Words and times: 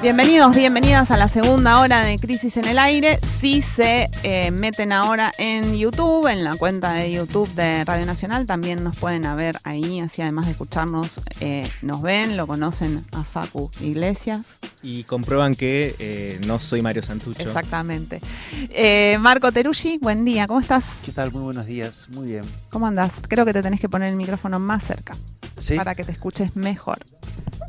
Bienvenidos, 0.00 0.54
bienvenidas 0.54 1.10
a 1.10 1.16
la 1.16 1.26
segunda 1.26 1.80
hora 1.80 2.02
de 2.02 2.20
Crisis 2.20 2.56
en 2.56 2.66
el 2.66 2.78
Aire. 2.78 3.18
Si 3.40 3.62
se 3.62 4.08
eh, 4.22 4.52
meten 4.52 4.92
ahora 4.92 5.32
en 5.38 5.76
YouTube, 5.76 6.28
en 6.28 6.44
la 6.44 6.54
cuenta 6.54 6.92
de 6.92 7.10
YouTube 7.10 7.52
de 7.54 7.84
Radio 7.84 8.06
Nacional, 8.06 8.46
también 8.46 8.84
nos 8.84 8.96
pueden 8.96 9.22
ver 9.36 9.58
ahí, 9.64 9.98
así 9.98 10.22
además 10.22 10.46
de 10.46 10.52
escucharnos, 10.52 11.20
eh, 11.40 11.68
nos 11.82 12.00
ven, 12.00 12.36
lo 12.36 12.46
conocen 12.46 13.04
a 13.10 13.24
Facu 13.24 13.72
Iglesias. 13.80 14.60
Y 14.84 15.02
comprueban 15.02 15.56
que 15.56 15.96
eh, 15.98 16.40
no 16.46 16.60
soy 16.60 16.80
Mario 16.80 17.02
Santucho. 17.02 17.42
Exactamente. 17.42 18.20
Marco 19.18 19.50
Teruggi, 19.50 19.98
buen 20.00 20.24
día, 20.24 20.46
¿cómo 20.46 20.60
estás? 20.60 20.84
¿Qué 21.04 21.10
tal? 21.10 21.32
Muy 21.32 21.42
buenos 21.42 21.66
días, 21.66 22.06
muy 22.10 22.28
bien. 22.28 22.44
¿Cómo 22.70 22.86
andás? 22.86 23.14
Creo 23.26 23.44
que 23.44 23.52
te 23.52 23.62
tenés 23.62 23.80
que 23.80 23.88
poner 23.88 24.10
el 24.10 24.16
micrófono 24.16 24.60
más 24.60 24.84
cerca. 24.84 25.16
¿Sí? 25.58 25.74
Para 25.74 25.96
que 25.96 26.04
te 26.04 26.12
escuches 26.12 26.54
mejor. 26.54 26.98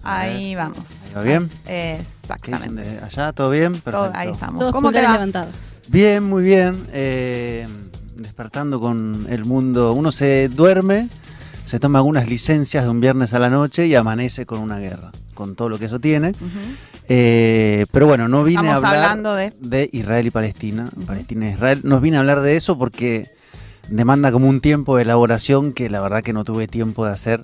Ahí 0.04 0.56
vamos. 0.56 1.14
¿Va 1.16 1.22
bien? 1.22 1.50
Exactamente. 1.66 3.00
¿Allá 3.04 3.34
todo 3.34 3.50
bien? 3.52 3.74
Perfecto. 3.74 4.12
ahí 4.14 4.30
estamos. 4.30 4.60
Todos 4.60 4.74
¿Cómo 4.74 4.92
te 4.92 5.02
va? 5.02 5.14
levantados. 5.14 5.82
Bien, 5.88 6.24
muy 6.24 6.44
bien. 6.44 6.88
Eh, 6.92 7.68
despertando 8.16 8.80
con 8.80 9.26
el 9.30 9.46
mundo. 9.46 9.94
Uno 9.94 10.12
se 10.12 10.49
duerme, 10.49 11.10
se 11.66 11.80
toma 11.80 11.99
algunas 11.99 12.27
licencias 12.27 12.84
de 12.84 12.90
un 12.90 13.02
viernes 13.02 13.34
a 13.34 13.40
la 13.40 13.49
noche 13.49 13.88
y 13.88 13.96
amanece 13.96 14.46
con 14.46 14.60
una 14.60 14.80
guerra, 14.80 15.12
con 15.34 15.55
todo 15.55 15.70
lo 15.70 15.80
que 15.80 15.86
eso 15.86 15.99
tiene. 15.99 16.34
Eh, 17.08 17.86
pero 17.91 18.05
bueno, 18.05 18.27
no 18.27 18.43
vine 18.43 18.62
Estamos 18.62 18.84
a 18.84 18.88
hablar 18.88 19.04
hablando 19.04 19.36
de... 19.36 19.90
Israel 19.91 20.27
y 20.27 20.32
Palestina. 20.32 20.90
Palestina 21.08 21.49
e 21.49 21.54
Israel. 21.54 21.82
Nos 21.84 22.02
vine 22.02 22.18
a 22.18 22.20
hablar 22.20 22.41
de 22.41 22.55
eso 22.55 22.77
porque 22.77 23.27
demanda 23.88 24.32
como 24.32 24.48
un 24.48 24.62
tiempo 24.62 24.96
de 24.96 25.04
elaboración 25.04 25.74
que 25.74 25.90
la 25.90 26.02
verdad 26.02 26.21
que 26.21 26.34
no 26.34 26.46
tuve 26.46 26.68
tiempo 26.68 27.05
de 27.05 27.12
hacer. 27.12 27.41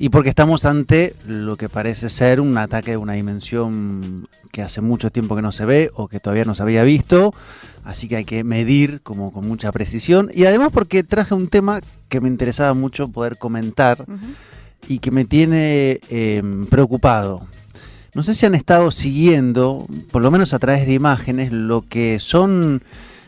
Y 0.00 0.10
porque 0.10 0.28
estamos 0.28 0.64
ante 0.64 1.16
lo 1.26 1.56
que 1.56 1.68
parece 1.68 2.08
ser 2.08 2.40
un 2.40 2.56
ataque 2.56 2.92
de 2.92 2.96
una 2.96 3.14
dimensión 3.14 4.28
que 4.52 4.62
hace 4.62 4.80
mucho 4.80 5.10
tiempo 5.10 5.34
que 5.34 5.42
no 5.42 5.50
se 5.50 5.66
ve 5.66 5.90
o 5.94 6.06
que 6.06 6.20
todavía 6.20 6.44
no 6.44 6.54
se 6.54 6.62
había 6.62 6.84
visto. 6.84 7.34
Así 7.82 8.06
que 8.06 8.16
hay 8.16 8.24
que 8.24 8.44
medir 8.44 9.00
como 9.02 9.32
con 9.32 9.48
mucha 9.48 9.72
precisión. 9.72 10.30
Y 10.32 10.44
además 10.44 10.68
porque 10.72 11.02
traje 11.02 11.34
un 11.34 11.48
tema 11.48 11.80
que 12.08 12.20
me 12.20 12.28
interesaba 12.28 12.74
mucho 12.74 13.08
poder 13.08 13.38
comentar 13.38 14.04
y 14.86 15.00
que 15.00 15.10
me 15.10 15.24
tiene 15.24 16.00
eh, 16.10 16.42
preocupado. 16.70 17.40
No 18.14 18.22
sé 18.22 18.34
si 18.34 18.46
han 18.46 18.54
estado 18.54 18.92
siguiendo, 18.92 19.86
por 20.12 20.22
lo 20.22 20.30
menos 20.30 20.54
a 20.54 20.60
través 20.60 20.86
de 20.86 20.94
imágenes, 20.94 21.50
lo 21.50 21.82
que 21.82 22.20
son 22.20 22.82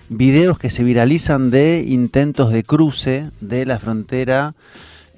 videos 0.08 0.58
que 0.58 0.70
se 0.70 0.84
viralizan 0.84 1.50
de 1.50 1.84
intentos 1.86 2.52
de 2.52 2.62
cruce 2.62 3.26
de 3.40 3.66
la 3.66 3.78
frontera 3.78 4.54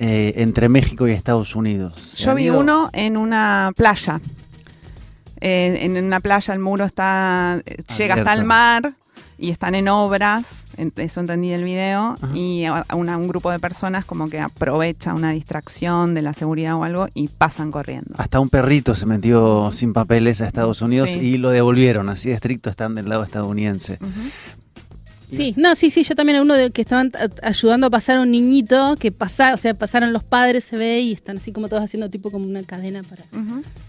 eh, 0.03 0.35
entre 0.43 0.69
México 0.69 1.07
y 1.07 1.13
Estados 1.13 1.55
Unidos. 1.55 1.93
¿Se 2.15 2.25
Yo 2.25 2.35
vi 2.35 2.45
ido? 2.45 2.59
uno 2.59 2.91
en 2.93 3.17
una 3.17 3.71
playa. 3.77 4.21
Eh, 5.41 5.79
en 5.83 5.97
una 6.05 6.21
playa 6.21 6.55
el 6.55 6.61
muro 6.61 6.85
está 6.85 7.61
llega 7.99 8.15
hasta 8.17 8.33
el 8.33 8.45
mar 8.45 8.93
y 9.39 9.51
están 9.51 9.75
en 9.75 9.89
obras, 9.89 10.67
eso 10.97 11.19
entendí 11.21 11.49
del 11.51 11.65
video, 11.65 12.17
Ajá. 12.21 12.29
y 12.33 12.65
una- 12.95 13.17
un 13.17 13.27
grupo 13.27 13.51
de 13.51 13.59
personas 13.59 14.05
como 14.05 14.29
que 14.31 14.39
aprovecha 14.39 15.15
una 15.15 15.33
distracción 15.33 16.15
de 16.15 16.23
la 16.23 16.33
seguridad 16.33 16.77
o 16.77 16.85
algo 16.85 17.09
y 17.13 17.27
pasan 17.27 17.73
corriendo. 17.73 18.15
Hasta 18.19 18.39
un 18.39 18.49
perrito 18.49 18.95
se 18.95 19.05
metió 19.07 19.73
sin 19.73 19.93
papeles 19.93 20.41
a 20.41 20.47
Estados 20.47 20.81
Unidos 20.81 21.11
Sí. 21.11 21.19
y 21.19 21.39
lo 21.39 21.51
devolvieron, 21.51 22.09
así 22.09 22.29
de 22.29 22.37
estricto 22.37 22.71
están 22.71 22.95
del 22.95 23.09
lado 23.09 23.25
estadounidense. 23.25 23.99
Sí, 25.37 25.55
no, 25.57 25.75
sí, 25.75 25.91
sí, 25.91 26.03
yo 26.05 26.15
también 26.15 26.41
uno 26.41 26.55
de 26.55 26.71
que 26.71 26.83
estaban 26.83 27.11
a- 27.15 27.47
ayudando 27.49 27.87
a 27.87 27.91
pasar 27.91 28.19
a 28.19 28.21
un 28.23 28.31
niñito 28.31 28.97
que 28.99 29.11
pasa, 29.13 29.55
o 29.55 29.57
sea, 29.57 29.75
pasaron 29.75 30.13
los 30.13 30.23
padres, 30.25 30.65
se 30.65 30.77
ve, 30.77 31.01
y 31.01 31.13
están 31.13 31.39
así 31.39 31.53
como 31.53 31.69
todos 31.69 31.83
haciendo 31.83 32.11
tipo 32.11 32.31
como 32.31 32.47
una 32.47 32.63
cadena 32.63 33.03
para. 33.03 33.25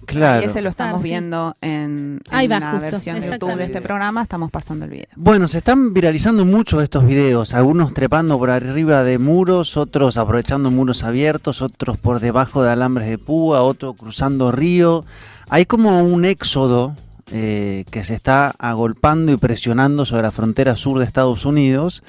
Claro. 0.05 0.45
Y 0.45 0.49
ese 0.49 0.61
lo 0.61 0.69
estamos 0.69 0.99
Ah, 0.99 1.03
sí. 1.03 1.09
viendo 1.09 1.55
en, 1.61 1.71
en 1.71 2.21
Ahí 2.31 2.47
va, 2.47 2.59
la 2.59 2.71
justo, 2.71 2.85
versión 2.91 3.21
de 3.21 3.29
YouTube 3.31 3.55
de 3.55 3.63
este 3.65 3.81
programa, 3.81 4.21
estamos 4.23 4.51
pasando 4.51 4.85
el 4.85 4.91
video. 4.91 5.05
Bueno, 5.15 5.47
se 5.47 5.57
están 5.59 5.93
viralizando 5.93 6.45
mucho 6.45 6.81
estos 6.81 7.05
videos, 7.05 7.53
algunos 7.53 7.93
trepando 7.93 8.37
por 8.37 8.49
arriba 8.49 9.03
de 9.03 9.17
muros, 9.19 9.77
otros 9.77 10.17
aprovechando 10.17 10.71
muros 10.71 11.03
abiertos, 11.03 11.61
otros 11.61 11.97
por 11.97 12.19
debajo 12.19 12.63
de 12.63 12.71
alambres 12.71 13.07
de 13.09 13.17
púa, 13.17 13.61
otros 13.61 13.95
cruzando 13.95 14.51
río. 14.51 15.05
Hay 15.49 15.65
como 15.65 16.03
un 16.03 16.25
éxodo 16.25 16.95
eh, 17.35 17.85
que 17.89 18.03
se 18.03 18.13
está 18.13 18.53
agolpando 18.59 19.31
y 19.31 19.37
presionando 19.37 20.05
sobre 20.05 20.21
la 20.21 20.31
frontera 20.31 20.75
sur 20.75 20.99
de 20.99 21.05
Estados 21.05 21.45
Unidos, 21.45 22.03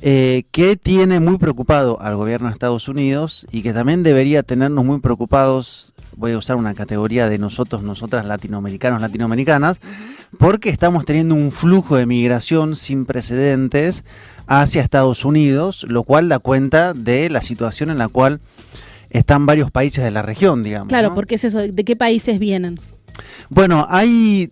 eh, 0.00 0.44
que 0.52 0.76
tiene 0.76 1.20
muy 1.20 1.36
preocupado 1.36 2.00
al 2.00 2.16
gobierno 2.16 2.48
de 2.48 2.54
Estados 2.54 2.88
Unidos 2.88 3.46
y 3.52 3.60
que 3.60 3.74
también 3.74 4.02
debería 4.02 4.42
tenernos 4.42 4.82
muy 4.82 5.00
preocupados, 5.00 5.92
voy 6.16 6.32
a 6.32 6.38
usar 6.38 6.56
una 6.56 6.72
categoría 6.72 7.28
de 7.28 7.36
nosotros, 7.36 7.82
nosotras 7.82 8.24
latinoamericanos, 8.24 9.02
latinoamericanas, 9.02 9.80
porque 10.38 10.70
estamos 10.70 11.04
teniendo 11.04 11.34
un 11.34 11.52
flujo 11.52 11.96
de 11.96 12.06
migración 12.06 12.74
sin 12.74 13.04
precedentes 13.04 14.02
hacia 14.46 14.80
Estados 14.80 15.26
Unidos, 15.26 15.84
lo 15.86 16.04
cual 16.04 16.30
da 16.30 16.38
cuenta 16.38 16.94
de 16.94 17.28
la 17.28 17.42
situación 17.42 17.90
en 17.90 17.98
la 17.98 18.08
cual 18.08 18.40
están 19.10 19.44
varios 19.44 19.70
países 19.70 20.02
de 20.02 20.10
la 20.10 20.22
región, 20.22 20.62
digamos. 20.62 20.88
Claro, 20.88 21.10
¿no? 21.10 21.14
porque 21.14 21.34
es 21.34 21.44
eso, 21.44 21.58
¿de 21.58 21.84
qué 21.84 21.96
países 21.96 22.38
vienen? 22.38 22.78
Bueno, 23.48 23.86
hay. 23.88 24.50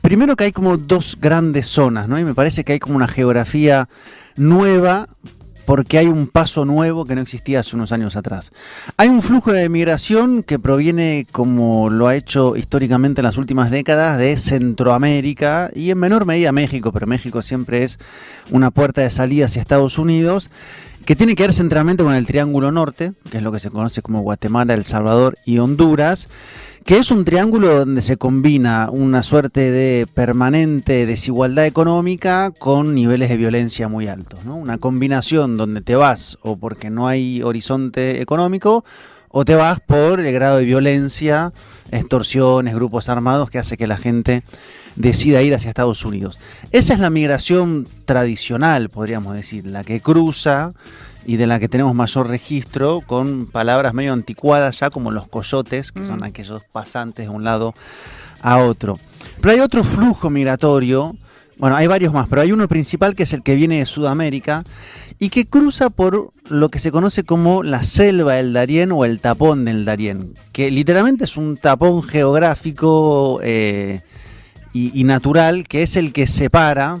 Primero 0.00 0.34
que 0.34 0.44
hay 0.44 0.52
como 0.52 0.76
dos 0.76 1.16
grandes 1.20 1.68
zonas, 1.68 2.08
¿no? 2.08 2.18
Y 2.18 2.24
me 2.24 2.34
parece 2.34 2.64
que 2.64 2.72
hay 2.72 2.80
como 2.80 2.96
una 2.96 3.06
geografía 3.06 3.88
nueva 4.36 5.06
porque 5.64 5.98
hay 5.98 6.06
un 6.06 6.26
paso 6.26 6.64
nuevo 6.64 7.04
que 7.04 7.14
no 7.14 7.20
existía 7.20 7.60
hace 7.60 7.76
unos 7.76 7.92
años 7.92 8.16
atrás. 8.16 8.52
Hay 8.96 9.08
un 9.08 9.22
flujo 9.22 9.52
de 9.52 9.68
migración 9.68 10.42
que 10.42 10.58
proviene, 10.58 11.26
como 11.30 11.90
lo 11.90 12.08
ha 12.08 12.16
hecho 12.16 12.56
históricamente 12.56 13.20
en 13.20 13.26
las 13.26 13.36
últimas 13.36 13.70
décadas, 13.70 14.18
de 14.18 14.36
Centroamérica 14.36 15.70
y 15.74 15.90
en 15.90 15.98
menor 15.98 16.26
medida 16.26 16.52
México, 16.52 16.92
pero 16.92 17.06
México 17.06 17.42
siempre 17.42 17.84
es 17.84 17.98
una 18.50 18.70
puerta 18.70 19.02
de 19.02 19.10
salida 19.10 19.46
hacia 19.46 19.62
Estados 19.62 19.98
Unidos, 19.98 20.50
que 21.04 21.16
tiene 21.16 21.34
que 21.34 21.42
ver 21.42 21.52
centralmente 21.52 22.02
con 22.02 22.14
el 22.14 22.26
Triángulo 22.26 22.70
Norte, 22.70 23.12
que 23.30 23.38
es 23.38 23.42
lo 23.42 23.52
que 23.52 23.60
se 23.60 23.70
conoce 23.70 24.02
como 24.02 24.22
Guatemala, 24.22 24.74
El 24.74 24.84
Salvador 24.84 25.36
y 25.44 25.58
Honduras, 25.58 26.28
que 26.84 26.98
es 26.98 27.10
un 27.10 27.24
triángulo 27.24 27.78
donde 27.78 28.02
se 28.02 28.16
combina 28.16 28.88
una 28.90 29.22
suerte 29.22 29.70
de 29.70 30.06
permanente 30.12 31.06
desigualdad 31.06 31.66
económica 31.66 32.50
con 32.58 32.94
niveles 32.94 33.28
de 33.28 33.36
violencia 33.36 33.88
muy 33.88 34.08
altos, 34.08 34.44
¿no? 34.44 34.56
Una 34.56 34.78
combinación 34.78 35.56
donde 35.56 35.80
te 35.80 35.94
vas 35.94 36.38
o 36.42 36.56
porque 36.56 36.90
no 36.90 37.06
hay 37.06 37.42
horizonte 37.42 38.20
económico 38.20 38.84
o 39.32 39.44
te 39.44 39.54
vas 39.54 39.80
por 39.80 40.20
el 40.20 40.32
grado 40.32 40.58
de 40.58 40.64
violencia, 40.64 41.52
extorsiones, 41.90 42.74
grupos 42.74 43.08
armados 43.08 43.50
que 43.50 43.58
hace 43.58 43.76
que 43.76 43.86
la 43.86 43.96
gente 43.96 44.42
decida 44.96 45.42
ir 45.42 45.54
hacia 45.54 45.68
Estados 45.70 46.04
Unidos. 46.04 46.38
Esa 46.70 46.94
es 46.94 47.00
la 47.00 47.10
migración 47.10 47.88
tradicional, 48.04 48.88
podríamos 48.90 49.34
decir, 49.34 49.66
la 49.66 49.84
que 49.84 50.00
cruza 50.00 50.72
y 51.26 51.36
de 51.36 51.46
la 51.46 51.60
que 51.60 51.68
tenemos 51.68 51.94
mayor 51.94 52.28
registro 52.28 53.00
con 53.06 53.46
palabras 53.46 53.94
medio 53.94 54.12
anticuadas 54.12 54.80
ya 54.80 54.90
como 54.90 55.10
los 55.10 55.28
coyotes, 55.28 55.92
que 55.92 56.00
Mm. 56.00 56.08
son 56.08 56.24
aquellos 56.24 56.62
pasantes 56.72 57.26
de 57.26 57.30
un 57.30 57.44
lado 57.44 57.74
a 58.42 58.58
otro. 58.58 58.98
Pero 59.40 59.52
hay 59.54 59.60
otro 59.60 59.84
flujo 59.84 60.30
migratorio, 60.30 61.14
bueno, 61.58 61.76
hay 61.76 61.86
varios 61.86 62.12
más, 62.12 62.28
pero 62.28 62.42
hay 62.42 62.50
uno 62.52 62.66
principal 62.66 63.14
que 63.14 63.22
es 63.22 63.32
el 63.32 63.42
que 63.42 63.54
viene 63.54 63.78
de 63.78 63.86
Sudamérica 63.86 64.64
y 65.22 65.28
que 65.28 65.46
cruza 65.46 65.88
por 65.88 66.32
lo 66.48 66.68
que 66.68 66.80
se 66.80 66.90
conoce 66.90 67.22
como 67.22 67.62
la 67.62 67.84
selva 67.84 68.34
del 68.34 68.52
Darién 68.52 68.90
o 68.90 69.04
el 69.04 69.20
tapón 69.20 69.64
del 69.64 69.84
Darién, 69.84 70.34
que 70.50 70.68
literalmente 70.72 71.26
es 71.26 71.36
un 71.36 71.56
tapón 71.56 72.02
geográfico 72.02 73.38
eh, 73.44 74.00
y, 74.72 75.04
natural 75.04 75.62
que 75.68 75.84
es 75.84 75.94
el 75.94 76.12
que 76.12 76.26
separa 76.26 76.98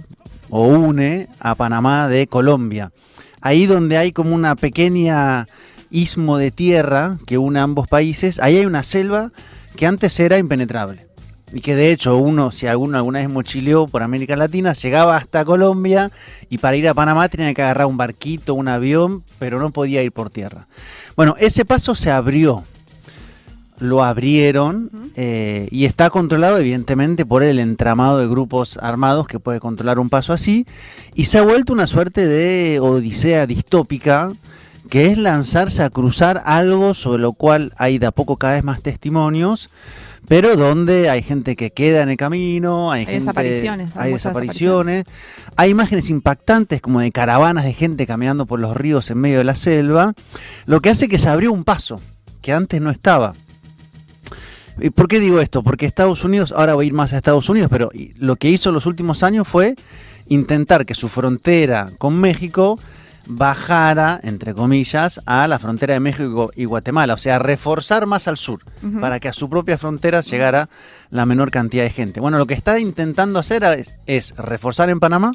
o 0.50 0.68
une 0.68 1.26
a 1.40 1.56
Panamá 1.56 2.06
de 2.06 2.28
Colombia. 2.28 2.92
Ahí 3.40 3.66
donde 3.66 3.96
hay 3.96 4.12
como 4.12 4.36
una 4.36 4.54
pequeña 4.54 5.48
istmo 5.90 6.38
de 6.38 6.52
tierra 6.52 7.18
que 7.26 7.38
une 7.38 7.58
a 7.58 7.64
ambos 7.64 7.88
países, 7.88 8.38
ahí 8.38 8.58
hay 8.58 8.66
una 8.66 8.84
selva 8.84 9.32
que 9.74 9.88
antes 9.88 10.20
era 10.20 10.38
impenetrable. 10.38 11.11
Y 11.52 11.60
que 11.60 11.76
de 11.76 11.92
hecho 11.92 12.16
uno, 12.16 12.50
si 12.50 12.66
alguno 12.66 12.96
alguna 12.96 13.18
vez 13.18 13.28
mochileó 13.28 13.86
por 13.86 14.02
América 14.02 14.36
Latina, 14.36 14.72
llegaba 14.72 15.16
hasta 15.16 15.44
Colombia 15.44 16.10
y 16.48 16.58
para 16.58 16.76
ir 16.76 16.88
a 16.88 16.94
Panamá 16.94 17.28
tenía 17.28 17.52
que 17.52 17.62
agarrar 17.62 17.86
un 17.86 17.96
barquito, 17.96 18.54
un 18.54 18.68
avión, 18.68 19.22
pero 19.38 19.58
no 19.58 19.70
podía 19.70 20.02
ir 20.02 20.12
por 20.12 20.30
tierra. 20.30 20.66
Bueno, 21.14 21.34
ese 21.38 21.64
paso 21.64 21.94
se 21.94 22.10
abrió. 22.10 22.64
lo 23.78 24.04
abrieron 24.04 24.90
eh, 25.16 25.66
y 25.70 25.86
está 25.86 26.08
controlado 26.08 26.56
evidentemente 26.56 27.26
por 27.26 27.42
el 27.42 27.58
entramado 27.58 28.18
de 28.18 28.28
grupos 28.28 28.78
armados 28.80 29.26
que 29.26 29.40
puede 29.40 29.58
controlar 29.58 29.98
un 29.98 30.08
paso 30.08 30.32
así 30.32 30.66
y 31.14 31.24
se 31.24 31.38
ha 31.38 31.42
vuelto 31.42 31.72
una 31.72 31.88
suerte 31.88 32.26
de 32.26 32.78
odisea 32.80 33.46
distópica 33.46 34.32
que 34.88 35.06
es 35.06 35.18
lanzarse 35.18 35.82
a 35.82 35.90
cruzar 35.90 36.42
algo 36.44 36.94
sobre 36.94 37.22
lo 37.22 37.32
cual 37.32 37.72
hay 37.78 37.98
de 37.98 38.06
a 38.06 38.10
poco 38.10 38.36
cada 38.36 38.54
vez 38.54 38.64
más 38.64 38.82
testimonios 38.82 39.70
pero 40.28 40.54
donde 40.56 41.10
hay 41.10 41.20
gente 41.20 41.56
que 41.56 41.72
queda 41.72 42.02
en 42.02 42.08
el 42.08 42.16
camino, 42.16 42.92
hay, 42.92 43.00
Hay 43.00 43.06
gente- 43.06 43.20
desapariciones, 43.20 43.96
hay 43.96 44.12
desapariciones, 44.12 45.04
hay 45.56 45.70
imágenes 45.70 46.10
impactantes 46.10 46.80
como 46.80 47.00
de 47.00 47.10
caravanas 47.10 47.64
de 47.64 47.72
gente 47.74 48.06
caminando 48.06 48.46
por 48.46 48.60
los 48.60 48.76
ríos 48.76 49.10
en 49.10 49.18
medio 49.18 49.38
de 49.38 49.44
la 49.44 49.56
selva, 49.56 50.14
lo 50.64 50.80
que 50.80 50.90
hace 50.90 51.08
que 51.08 51.18
se 51.18 51.28
abrió 51.28 51.52
un 51.52 51.64
paso 51.64 52.00
que 52.40 52.52
antes 52.52 52.80
no 52.80 52.90
estaba. 52.90 53.34
¿Y 54.80 54.90
¿Por 54.90 55.08
qué 55.08 55.18
digo 55.18 55.40
esto? 55.40 55.62
Porque 55.64 55.86
Estados 55.86 56.22
Unidos, 56.24 56.54
ahora 56.56 56.74
voy 56.74 56.84
a 56.84 56.88
ir 56.88 56.94
más 56.94 57.12
a 57.12 57.16
Estados 57.16 57.48
Unidos, 57.48 57.68
pero 57.70 57.90
lo 58.16 58.36
que 58.36 58.48
hizo 58.48 58.68
en 58.70 58.76
los 58.76 58.86
últimos 58.86 59.24
años 59.24 59.46
fue 59.48 59.74
intentar 60.28 60.86
que 60.86 60.94
su 60.94 61.08
frontera 61.08 61.90
con 61.98 62.14
México 62.18 62.78
bajara, 63.26 64.20
entre 64.22 64.54
comillas, 64.54 65.20
a 65.26 65.46
la 65.48 65.58
frontera 65.58 65.94
de 65.94 66.00
México 66.00 66.50
y 66.54 66.64
Guatemala, 66.64 67.14
o 67.14 67.18
sea, 67.18 67.38
reforzar 67.38 68.06
más 68.06 68.28
al 68.28 68.36
sur, 68.36 68.60
para 69.00 69.20
que 69.20 69.28
a 69.28 69.32
su 69.32 69.48
propia 69.48 69.78
frontera 69.78 70.20
llegara 70.20 70.68
la 71.10 71.26
menor 71.26 71.50
cantidad 71.50 71.84
de 71.84 71.90
gente. 71.90 72.20
Bueno, 72.20 72.38
lo 72.38 72.46
que 72.46 72.54
está 72.54 72.78
intentando 72.78 73.38
hacer 73.38 73.62
es, 73.64 73.98
es 74.06 74.34
reforzar 74.36 74.90
en 74.90 75.00
Panamá 75.00 75.32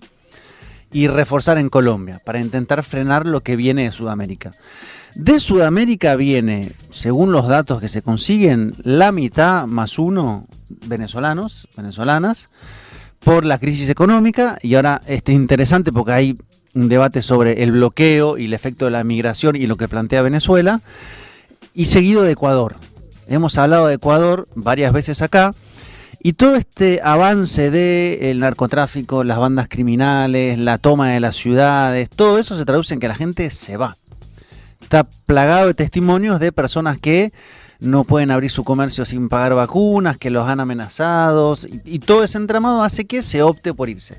y 0.91 1.07
reforzar 1.07 1.57
en 1.57 1.69
Colombia, 1.69 2.21
para 2.23 2.39
intentar 2.39 2.83
frenar 2.83 3.25
lo 3.25 3.41
que 3.41 3.55
viene 3.55 3.83
de 3.83 3.91
Sudamérica. 3.91 4.51
De 5.15 5.39
Sudamérica 5.39 6.15
viene, 6.15 6.73
según 6.89 7.31
los 7.31 7.47
datos 7.47 7.81
que 7.81 7.89
se 7.89 8.01
consiguen, 8.01 8.75
la 8.83 9.11
mitad 9.11 9.65
más 9.65 9.97
uno 9.97 10.45
venezolanos, 10.69 11.67
venezolanas, 11.75 12.49
por 13.19 13.45
la 13.45 13.57
crisis 13.57 13.89
económica. 13.89 14.57
Y 14.61 14.75
ahora 14.75 15.01
este 15.07 15.31
es 15.31 15.37
interesante 15.37 15.91
porque 15.91 16.11
hay 16.11 16.37
un 16.77 16.89
debate 16.89 17.21
sobre 17.21 17.63
el 17.63 17.71
bloqueo 17.71 18.37
y 18.37 18.45
el 18.45 18.53
efecto 18.53 18.85
de 18.85 18.91
la 18.91 19.03
migración 19.03 19.55
y 19.55 19.67
lo 19.67 19.77
que 19.77 19.87
plantea 19.87 20.21
Venezuela. 20.21 20.81
Y 21.73 21.85
seguido 21.85 22.23
de 22.23 22.31
Ecuador. 22.31 22.75
Hemos 23.27 23.57
hablado 23.57 23.87
de 23.87 23.95
Ecuador 23.95 24.47
varias 24.55 24.93
veces 24.93 25.21
acá. 25.21 25.53
Y 26.21 26.33
todo 26.33 26.55
este 26.55 26.99
avance 27.03 27.69
del 27.69 28.39
narcotráfico, 28.39 29.23
las 29.23 29.37
bandas 29.37 29.67
criminales, 29.69 30.57
la 30.57 30.77
toma 30.77 31.11
de 31.11 31.19
las 31.19 31.35
ciudades, 31.35 32.09
todo 32.09 32.39
eso 32.39 32.57
se 32.57 32.65
traduce 32.65 32.93
en 32.93 32.99
que 32.99 33.07
la 33.07 33.15
gente 33.15 33.49
se 33.51 33.77
va 33.77 33.95
está 34.87 35.03
plagado 35.25 35.67
de 35.67 35.73
testimonios 35.73 36.39
de 36.39 36.53
personas 36.53 36.97
que 36.97 37.33
no 37.81 38.05
pueden 38.05 38.31
abrir 38.31 38.49
su 38.49 38.63
comercio 38.63 39.05
sin 39.05 39.27
pagar 39.27 39.53
vacunas, 39.53 40.17
que 40.17 40.29
los 40.29 40.47
han 40.47 40.61
amenazados, 40.61 41.67
y 41.83 41.99
todo 41.99 42.23
ese 42.23 42.37
entramado 42.37 42.81
hace 42.81 43.03
que 43.03 43.21
se 43.21 43.43
opte 43.43 43.73
por 43.73 43.89
irse. 43.89 44.15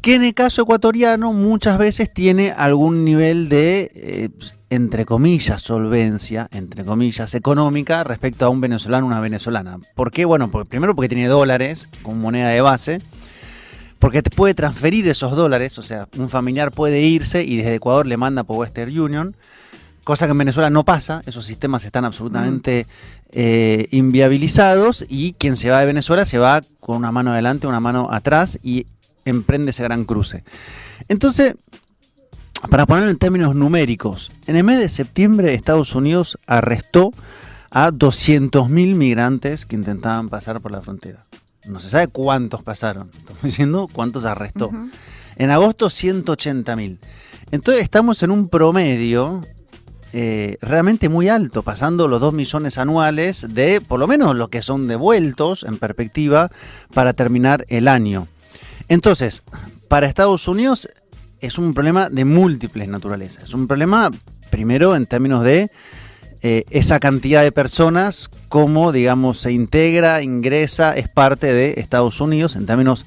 Que 0.00 0.14
en 0.14 0.24
el 0.24 0.34
caso 0.34 0.62
ecuatoriano 0.62 1.32
muchas 1.32 1.78
veces 1.78 2.12
tiene 2.12 2.52
algún 2.52 3.04
nivel 3.04 3.48
de, 3.48 3.90
eh, 3.94 4.28
entre 4.70 5.04
comillas, 5.04 5.62
solvencia, 5.62 6.48
entre 6.52 6.84
comillas, 6.84 7.34
económica 7.34 8.04
respecto 8.04 8.46
a 8.46 8.48
un 8.48 8.60
venezolano 8.60 9.06
o 9.06 9.08
una 9.08 9.20
venezolana. 9.20 9.78
¿Por 9.94 10.10
qué? 10.10 10.24
Bueno, 10.24 10.50
porque, 10.50 10.68
primero 10.68 10.94
porque 10.94 11.08
tiene 11.08 11.26
dólares 11.26 11.88
como 12.02 12.20
moneda 12.20 12.48
de 12.48 12.60
base, 12.60 13.00
porque 13.98 14.22
te 14.22 14.30
puede 14.30 14.54
transferir 14.54 15.08
esos 15.08 15.34
dólares, 15.34 15.78
o 15.78 15.82
sea, 15.82 16.06
un 16.16 16.28
familiar 16.28 16.70
puede 16.70 17.02
irse 17.02 17.44
y 17.44 17.56
desde 17.56 17.74
Ecuador 17.74 18.06
le 18.06 18.16
manda 18.16 18.44
por 18.44 18.58
Western 18.58 18.98
Union, 18.98 19.34
cosa 20.04 20.26
que 20.26 20.32
en 20.32 20.38
Venezuela 20.38 20.70
no 20.70 20.84
pasa, 20.84 21.22
esos 21.26 21.44
sistemas 21.44 21.84
están 21.84 22.04
absolutamente 22.04 22.86
eh, 23.32 23.88
inviabilizados 23.90 25.04
y 25.08 25.32
quien 25.32 25.56
se 25.56 25.70
va 25.70 25.80
de 25.80 25.86
Venezuela 25.86 26.24
se 26.24 26.38
va 26.38 26.62
con 26.80 26.96
una 26.96 27.12
mano 27.12 27.32
adelante, 27.32 27.66
una 27.66 27.80
mano 27.80 28.08
atrás 28.10 28.58
y 28.62 28.86
emprende 29.28 29.70
ese 29.70 29.82
gran 29.82 30.04
cruce. 30.04 30.44
Entonces, 31.08 31.54
para 32.70 32.86
ponerlo 32.86 33.10
en 33.10 33.18
términos 33.18 33.54
numéricos, 33.54 34.32
en 34.46 34.56
el 34.56 34.64
mes 34.64 34.78
de 34.78 34.88
septiembre 34.88 35.54
Estados 35.54 35.94
Unidos 35.94 36.38
arrestó 36.46 37.12
a 37.70 37.90
200.000 37.90 38.68
migrantes 38.94 39.66
que 39.66 39.76
intentaban 39.76 40.28
pasar 40.28 40.60
por 40.60 40.72
la 40.72 40.80
frontera. 40.80 41.20
No 41.66 41.80
se 41.80 41.90
sabe 41.90 42.08
cuántos 42.08 42.62
pasaron, 42.62 43.10
estamos 43.16 43.42
diciendo 43.42 43.88
cuántos 43.92 44.24
arrestó. 44.24 44.70
En 45.36 45.50
agosto 45.50 45.86
180.000. 45.86 46.98
Entonces 47.50 47.82
estamos 47.82 48.22
en 48.22 48.30
un 48.30 48.48
promedio 48.48 49.42
eh, 50.12 50.56
realmente 50.62 51.08
muy 51.08 51.28
alto, 51.28 51.62
pasando 51.62 52.08
los 52.08 52.20
2 52.20 52.32
millones 52.32 52.78
anuales 52.78 53.46
de 53.50 53.80
por 53.80 54.00
lo 54.00 54.06
menos 54.06 54.34
los 54.34 54.48
que 54.48 54.62
son 54.62 54.88
devueltos 54.88 55.64
en 55.64 55.78
perspectiva 55.78 56.50
para 56.94 57.12
terminar 57.12 57.66
el 57.68 57.88
año. 57.88 58.26
Entonces, 58.88 59.42
para 59.88 60.06
Estados 60.06 60.48
Unidos 60.48 60.88
es 61.40 61.58
un 61.58 61.74
problema 61.74 62.08
de 62.08 62.24
múltiples 62.24 62.88
naturalezas. 62.88 63.44
Es 63.44 63.54
un 63.54 63.66
problema, 63.68 64.10
primero, 64.50 64.96
en 64.96 65.06
términos 65.06 65.44
de 65.44 65.70
eh, 66.42 66.64
esa 66.70 67.00
cantidad 67.00 67.42
de 67.42 67.52
personas, 67.52 68.28
cómo, 68.48 68.92
digamos, 68.92 69.38
se 69.40 69.52
integra, 69.52 70.22
ingresa, 70.22 70.96
es 70.96 71.08
parte 71.08 71.52
de 71.52 71.74
Estados 71.78 72.20
Unidos, 72.20 72.54
en 72.56 72.64
términos, 72.66 73.06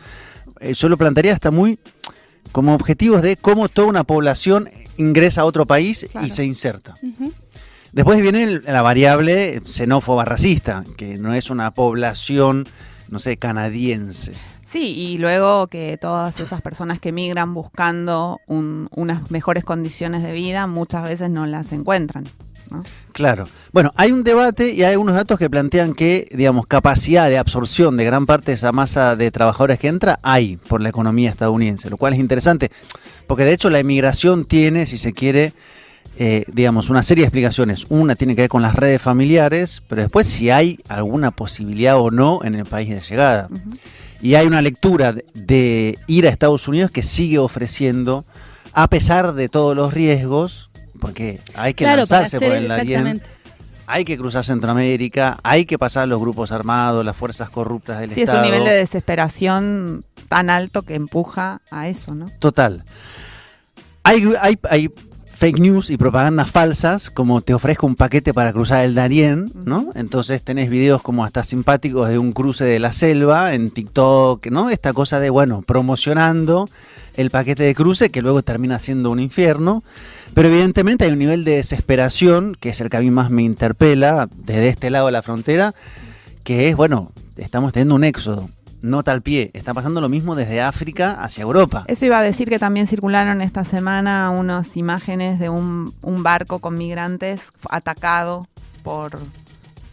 eh, 0.59 0.73
yo 0.73 0.89
lo 0.89 0.97
plantearía 0.97 1.33
hasta 1.33 1.49
muy 1.51 1.79
como 2.51 2.75
objetivos 2.75 3.21
de 3.21 3.37
cómo 3.37 3.69
toda 3.69 3.87
una 3.87 4.03
población 4.03 4.69
ingresa 4.97 5.41
a 5.41 5.45
otro 5.45 5.65
país 5.65 6.05
Claro. 6.11 6.27
y 6.27 6.29
se 6.29 6.43
inserta. 6.43 6.93
Después 7.93 8.21
viene 8.21 8.43
el- 8.43 8.63
la 8.65 8.81
variable 8.81 9.61
xenófoba 9.65 10.25
racista, 10.25 10.83
que 10.97 11.17
no 11.17 11.33
es 11.33 11.49
una 11.49 11.71
población, 11.71 12.67
no 13.09 13.19
sé, 13.19 13.37
canadiense. 13.37 14.33
Sí, 14.71 14.95
y 14.97 15.17
luego 15.17 15.67
que 15.67 15.97
todas 15.99 16.39
esas 16.39 16.61
personas 16.61 16.99
que 16.99 17.11
migran 17.11 17.53
buscando 17.53 18.39
un- 18.47 18.87
unas 18.95 19.29
mejores 19.29 19.65
condiciones 19.65 20.23
de 20.23 20.31
vida 20.31 20.65
muchas 20.67 21.03
veces 21.03 21.29
no 21.29 21.45
las 21.45 21.71
encuentran. 21.73 22.23
¿no? 22.69 22.83
Claro. 23.11 23.49
Bueno, 23.73 23.91
hay 23.95 24.13
un 24.13 24.23
debate 24.23 24.71
y 24.73 24.83
hay 24.83 24.95
unos 24.95 25.15
datos 25.15 25.37
que 25.37 25.49
plantean 25.49 25.93
que, 25.93 26.25
digamos, 26.31 26.67
capacidad 26.67 27.27
de 27.29 27.37
absorción 27.37 27.97
de 27.97 28.05
gran 28.05 28.25
parte 28.25 28.51
de 28.51 28.55
esa 28.55 28.71
masa 28.71 29.17
de 29.17 29.29
trabajadores 29.29 29.77
que 29.77 29.89
entra 29.89 30.19
hay 30.23 30.55
por 30.55 30.79
la 30.79 30.87
economía 30.87 31.29
estadounidense, 31.29 31.89
lo 31.89 31.97
cual 31.97 32.13
es 32.13 32.19
interesante, 32.19 32.71
porque 33.27 33.43
de 33.43 33.51
hecho 33.51 33.69
la 33.69 33.79
emigración 33.79 34.45
tiene, 34.45 34.85
si 34.85 34.97
se 34.97 35.11
quiere, 35.11 35.51
eh, 36.17 36.45
digamos, 36.47 36.89
una 36.89 37.03
serie 37.03 37.23
de 37.23 37.27
explicaciones. 37.27 37.85
Una 37.89 38.15
tiene 38.15 38.35
que 38.35 38.43
ver 38.43 38.49
con 38.49 38.61
las 38.61 38.75
redes 38.75 39.01
familiares, 39.01 39.83
pero 39.89 40.03
después 40.03 40.29
si 40.29 40.49
hay 40.49 40.79
alguna 40.87 41.31
posibilidad 41.31 41.99
o 41.99 42.09
no 42.09 42.39
en 42.45 42.55
el 42.55 42.65
país 42.65 42.89
de 42.89 43.01
llegada. 43.01 43.49
Ujú. 43.51 43.71
Y 44.21 44.35
hay 44.35 44.45
una 44.47 44.61
lectura 44.61 45.13
de, 45.13 45.25
de 45.33 45.97
ir 46.07 46.27
a 46.27 46.29
Estados 46.29 46.67
Unidos 46.67 46.91
que 46.91 47.03
sigue 47.03 47.39
ofreciendo, 47.39 48.25
a 48.73 48.87
pesar 48.87 49.33
de 49.33 49.49
todos 49.49 49.75
los 49.75 49.93
riesgos, 49.93 50.69
porque 50.99 51.39
hay 51.55 51.73
que 51.73 51.83
claro, 51.85 52.01
lanzarse 52.01 52.39
por 52.39 52.51
el 52.51 52.67
Darién, 52.67 53.21
hay 53.87 54.05
que 54.05 54.17
cruzar 54.17 54.45
Centroamérica, 54.45 55.37
hay 55.43 55.65
que 55.65 55.77
pasar 55.77 56.07
los 56.07 56.19
grupos 56.19 56.51
armados, 56.51 57.03
las 57.03 57.15
fuerzas 57.15 57.49
corruptas 57.49 57.99
del 57.99 58.11
Sí, 58.11 58.21
es 58.21 58.29
Estado. 58.29 58.45
un 58.45 58.51
nivel 58.51 58.63
de 58.63 58.75
desesperación 58.75 60.05
tan 60.29 60.49
alto 60.49 60.83
que 60.83 60.95
empuja 60.95 61.61
a 61.71 61.89
eso, 61.89 62.13
¿no? 62.15 62.27
Total. 62.39 62.83
Hay, 64.03 64.33
hay, 64.39 64.57
hay 64.69 64.89
fake 65.41 65.57
news 65.57 65.89
y 65.89 65.97
propagandas 65.97 66.51
falsas, 66.51 67.09
como 67.09 67.41
te 67.41 67.55
ofrezco 67.55 67.87
un 67.87 67.95
paquete 67.95 68.31
para 68.31 68.53
cruzar 68.53 68.85
el 68.85 68.93
Darién, 68.93 69.51
¿no? 69.65 69.91
Entonces 69.95 70.43
tenés 70.43 70.69
videos 70.69 71.01
como 71.01 71.25
hasta 71.25 71.43
simpáticos 71.43 72.09
de 72.09 72.19
un 72.19 72.31
cruce 72.31 72.63
de 72.63 72.77
la 72.77 72.93
selva 72.93 73.55
en 73.55 73.71
TikTok, 73.71 74.45
¿no? 74.51 74.69
Esta 74.69 74.93
cosa 74.93 75.19
de, 75.19 75.31
bueno, 75.31 75.63
promocionando 75.65 76.69
el 77.15 77.31
paquete 77.31 77.63
de 77.63 77.73
cruce 77.73 78.11
que 78.11 78.21
luego 78.21 78.43
termina 78.43 78.77
siendo 78.77 79.09
un 79.09 79.19
infierno. 79.19 79.81
Pero 80.35 80.47
evidentemente 80.47 81.05
hay 81.05 81.11
un 81.11 81.17
nivel 81.17 81.43
de 81.43 81.55
desesperación, 81.55 82.55
que 82.59 82.69
es 82.69 82.79
el 82.79 82.91
que 82.91 82.97
a 82.97 83.01
mí 83.01 83.09
más 83.09 83.31
me 83.31 83.41
interpela, 83.41 84.29
desde 84.35 84.67
este 84.67 84.91
lado 84.91 85.07
de 85.07 85.13
la 85.13 85.23
frontera, 85.23 85.73
que 86.43 86.69
es, 86.69 86.75
bueno, 86.75 87.11
estamos 87.37 87.73
teniendo 87.73 87.95
un 87.95 88.03
éxodo. 88.03 88.47
Nota 88.81 89.11
al 89.11 89.21
pie, 89.21 89.51
está 89.53 89.73
pasando 89.73 90.01
lo 90.01 90.09
mismo 90.09 90.35
desde 90.35 90.61
África 90.61 91.21
hacia 91.23 91.43
Europa. 91.43 91.83
Eso 91.87 92.05
iba 92.05 92.17
a 92.19 92.23
decir 92.23 92.49
que 92.49 92.57
también 92.59 92.87
circularon 92.87 93.41
esta 93.41 93.63
semana 93.63 94.31
unas 94.31 94.75
imágenes 94.75 95.39
de 95.39 95.49
un, 95.49 95.93
un 96.01 96.23
barco 96.23 96.59
con 96.59 96.75
migrantes 96.75 97.51
atacado 97.69 98.47
por, 98.81 99.19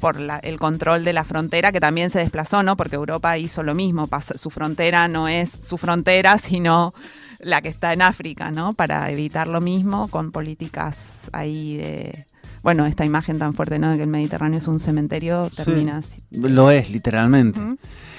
por 0.00 0.18
la- 0.18 0.38
el 0.38 0.58
control 0.58 1.04
de 1.04 1.12
la 1.12 1.24
frontera, 1.24 1.70
que 1.72 1.80
también 1.80 2.10
se 2.10 2.20
desplazó, 2.20 2.62
¿no? 2.62 2.76
Porque 2.76 2.96
Europa 2.96 3.36
hizo 3.36 3.62
lo 3.62 3.74
mismo. 3.74 4.08
Su 4.36 4.48
frontera 4.50 5.06
no 5.08 5.28
es 5.28 5.50
su 5.50 5.76
frontera, 5.76 6.38
sino 6.42 6.94
la 7.40 7.60
que 7.60 7.68
está 7.68 7.92
en 7.92 8.00
África, 8.02 8.50
¿no? 8.50 8.72
Para 8.72 9.10
evitar 9.10 9.48
lo 9.48 9.60
mismo 9.60 10.08
con 10.08 10.32
políticas 10.32 10.96
ahí 11.32 11.76
de... 11.76 12.24
Bueno, 12.62 12.86
esta 12.86 13.04
imagen 13.04 13.38
tan 13.38 13.54
fuerte, 13.54 13.78
¿no? 13.78 13.90
De 13.90 13.96
que 13.98 14.02
el 14.02 14.08
Mediterráneo 14.08 14.58
es 14.58 14.66
un 14.66 14.80
cementerio, 14.80 15.48
termina 15.54 15.98
así. 15.98 16.22
Lo 16.32 16.70
es, 16.72 16.90
literalmente. 16.90 17.60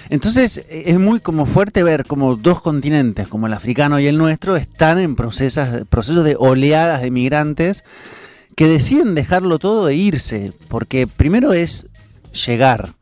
Entonces 0.10 0.58
eh, 0.58 0.84
es 0.88 1.00
muy 1.00 1.20
como 1.20 1.46
fuerte 1.46 1.84
ver 1.84 2.06
como 2.06 2.36
dos 2.36 2.62
continentes, 2.62 3.28
como 3.28 3.48
el 3.48 3.54
africano 3.54 4.00
y 4.00 4.08
el 4.08 4.18
nuestro, 4.18 4.56
están 4.56 5.00
en 5.00 5.16
procesas, 5.16 5.86
procesos 5.88 6.26
de 6.26 6.36
oleadas 6.38 7.02
de 7.02 7.12
migrantes 7.12 7.84
que 8.56 8.68
deciden 8.68 9.16
dejarlo 9.16 9.60
todo 9.60 9.88
e 9.88 9.96
irse, 9.96 10.52
porque 10.68 11.08
primero 11.08 11.54
es 11.54 11.88
llegar. 12.46 12.94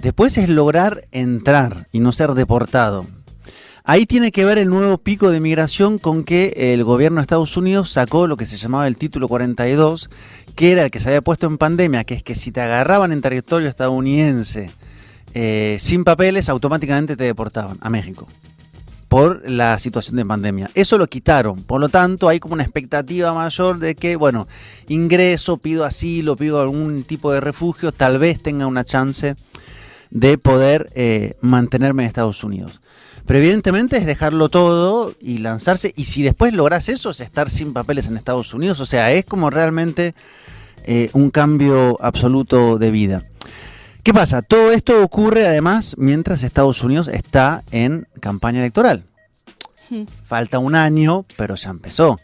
Después 0.00 0.36
es 0.38 0.48
lograr 0.48 1.06
entrar 1.12 1.86
y 1.92 2.00
no 2.00 2.12
ser 2.12 2.32
deportado. 2.32 3.06
Ahí 3.84 4.06
tiene 4.06 4.32
que 4.32 4.44
ver 4.44 4.58
el 4.58 4.70
nuevo 4.70 4.98
pico 4.98 5.30
de 5.30 5.40
migración 5.40 5.98
con 5.98 6.24
que 6.24 6.54
el 6.56 6.82
gobierno 6.84 7.16
de 7.16 7.22
Estados 7.22 7.56
Unidos 7.56 7.90
sacó 7.90 8.26
lo 8.26 8.36
que 8.36 8.46
se 8.46 8.56
llamaba 8.56 8.86
el 8.86 8.96
título 8.96 9.28
42, 9.28 10.08
que 10.54 10.72
era 10.72 10.84
el 10.84 10.90
que 10.90 11.00
se 11.00 11.08
había 11.08 11.20
puesto 11.20 11.46
en 11.46 11.58
pandemia, 11.58 12.04
que 12.04 12.14
es 12.14 12.22
que 12.22 12.34
si 12.34 12.52
te 12.52 12.60
agarraban 12.60 13.12
en 13.12 13.20
territorio 13.20 13.68
estadounidense 13.68 14.70
eh, 15.34 15.76
sin 15.80 16.04
papeles, 16.04 16.48
automáticamente 16.48 17.16
te 17.16 17.24
deportaban 17.24 17.78
a 17.80 17.90
México 17.90 18.26
por 19.12 19.42
la 19.46 19.78
situación 19.78 20.16
de 20.16 20.24
pandemia. 20.24 20.70
Eso 20.72 20.96
lo 20.96 21.06
quitaron, 21.06 21.64
por 21.64 21.82
lo 21.82 21.90
tanto 21.90 22.30
hay 22.30 22.40
como 22.40 22.54
una 22.54 22.62
expectativa 22.62 23.34
mayor 23.34 23.78
de 23.78 23.94
que, 23.94 24.16
bueno, 24.16 24.48
ingreso, 24.88 25.58
pido 25.58 25.84
asilo, 25.84 26.34
pido 26.34 26.62
algún 26.62 27.04
tipo 27.04 27.30
de 27.30 27.42
refugio, 27.42 27.92
tal 27.92 28.18
vez 28.18 28.42
tenga 28.42 28.66
una 28.66 28.84
chance 28.84 29.36
de 30.10 30.38
poder 30.38 30.90
eh, 30.94 31.36
mantenerme 31.42 32.04
en 32.04 32.06
Estados 32.06 32.42
Unidos. 32.42 32.80
Pero 33.26 33.38
evidentemente 33.38 33.98
es 33.98 34.06
dejarlo 34.06 34.48
todo 34.48 35.14
y 35.20 35.38
lanzarse. 35.38 35.92
Y 35.94 36.04
si 36.04 36.22
después 36.22 36.54
logras 36.54 36.88
eso, 36.88 37.10
es 37.10 37.20
estar 37.20 37.50
sin 37.50 37.74
papeles 37.74 38.06
en 38.06 38.16
Estados 38.16 38.52
Unidos. 38.54 38.80
O 38.80 38.86
sea, 38.86 39.12
es 39.12 39.26
como 39.26 39.50
realmente 39.50 40.14
eh, 40.84 41.10
un 41.12 41.30
cambio 41.30 41.98
absoluto 42.00 42.78
de 42.78 42.90
vida. 42.90 43.22
¿Qué 44.02 44.12
pasa? 44.12 44.42
Todo 44.42 44.72
esto 44.72 45.00
ocurre 45.04 45.46
además 45.46 45.94
mientras 45.96 46.42
Estados 46.42 46.82
Unidos 46.82 47.06
está 47.06 47.62
en 47.70 48.08
campaña 48.18 48.58
electoral. 48.58 49.04
Hmm. 49.90 50.02
Falta 50.26 50.58
un 50.58 50.74
año, 50.74 51.24
pero 51.36 51.54
ya 51.54 51.70
empezó. 51.70 52.18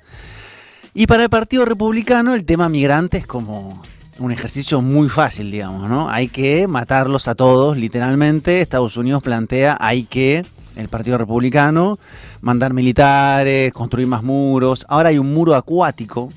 Y 0.92 1.06
para 1.06 1.22
el 1.22 1.30
Partido 1.30 1.64
Republicano 1.64 2.34
el 2.34 2.44
tema 2.44 2.68
migrante 2.68 3.18
es 3.18 3.26
como 3.28 3.80
un 4.18 4.32
ejercicio 4.32 4.82
muy 4.82 5.08
fácil, 5.08 5.52
digamos, 5.52 5.88
¿no? 5.88 6.10
Hay 6.10 6.26
que 6.26 6.66
matarlos 6.66 7.28
a 7.28 7.36
todos, 7.36 7.76
literalmente. 7.76 8.60
Estados 8.60 8.96
Unidos 8.96 9.22
plantea, 9.22 9.76
hay 9.78 10.02
que 10.02 10.44
el 10.74 10.88
Partido 10.88 11.16
Republicano, 11.16 11.96
mandar 12.40 12.72
militares, 12.72 13.72
construir 13.72 14.08
más 14.08 14.24
muros. 14.24 14.84
Ahora 14.88 15.10
hay 15.10 15.18
un 15.18 15.32
muro 15.32 15.54
acuático, 15.54 16.32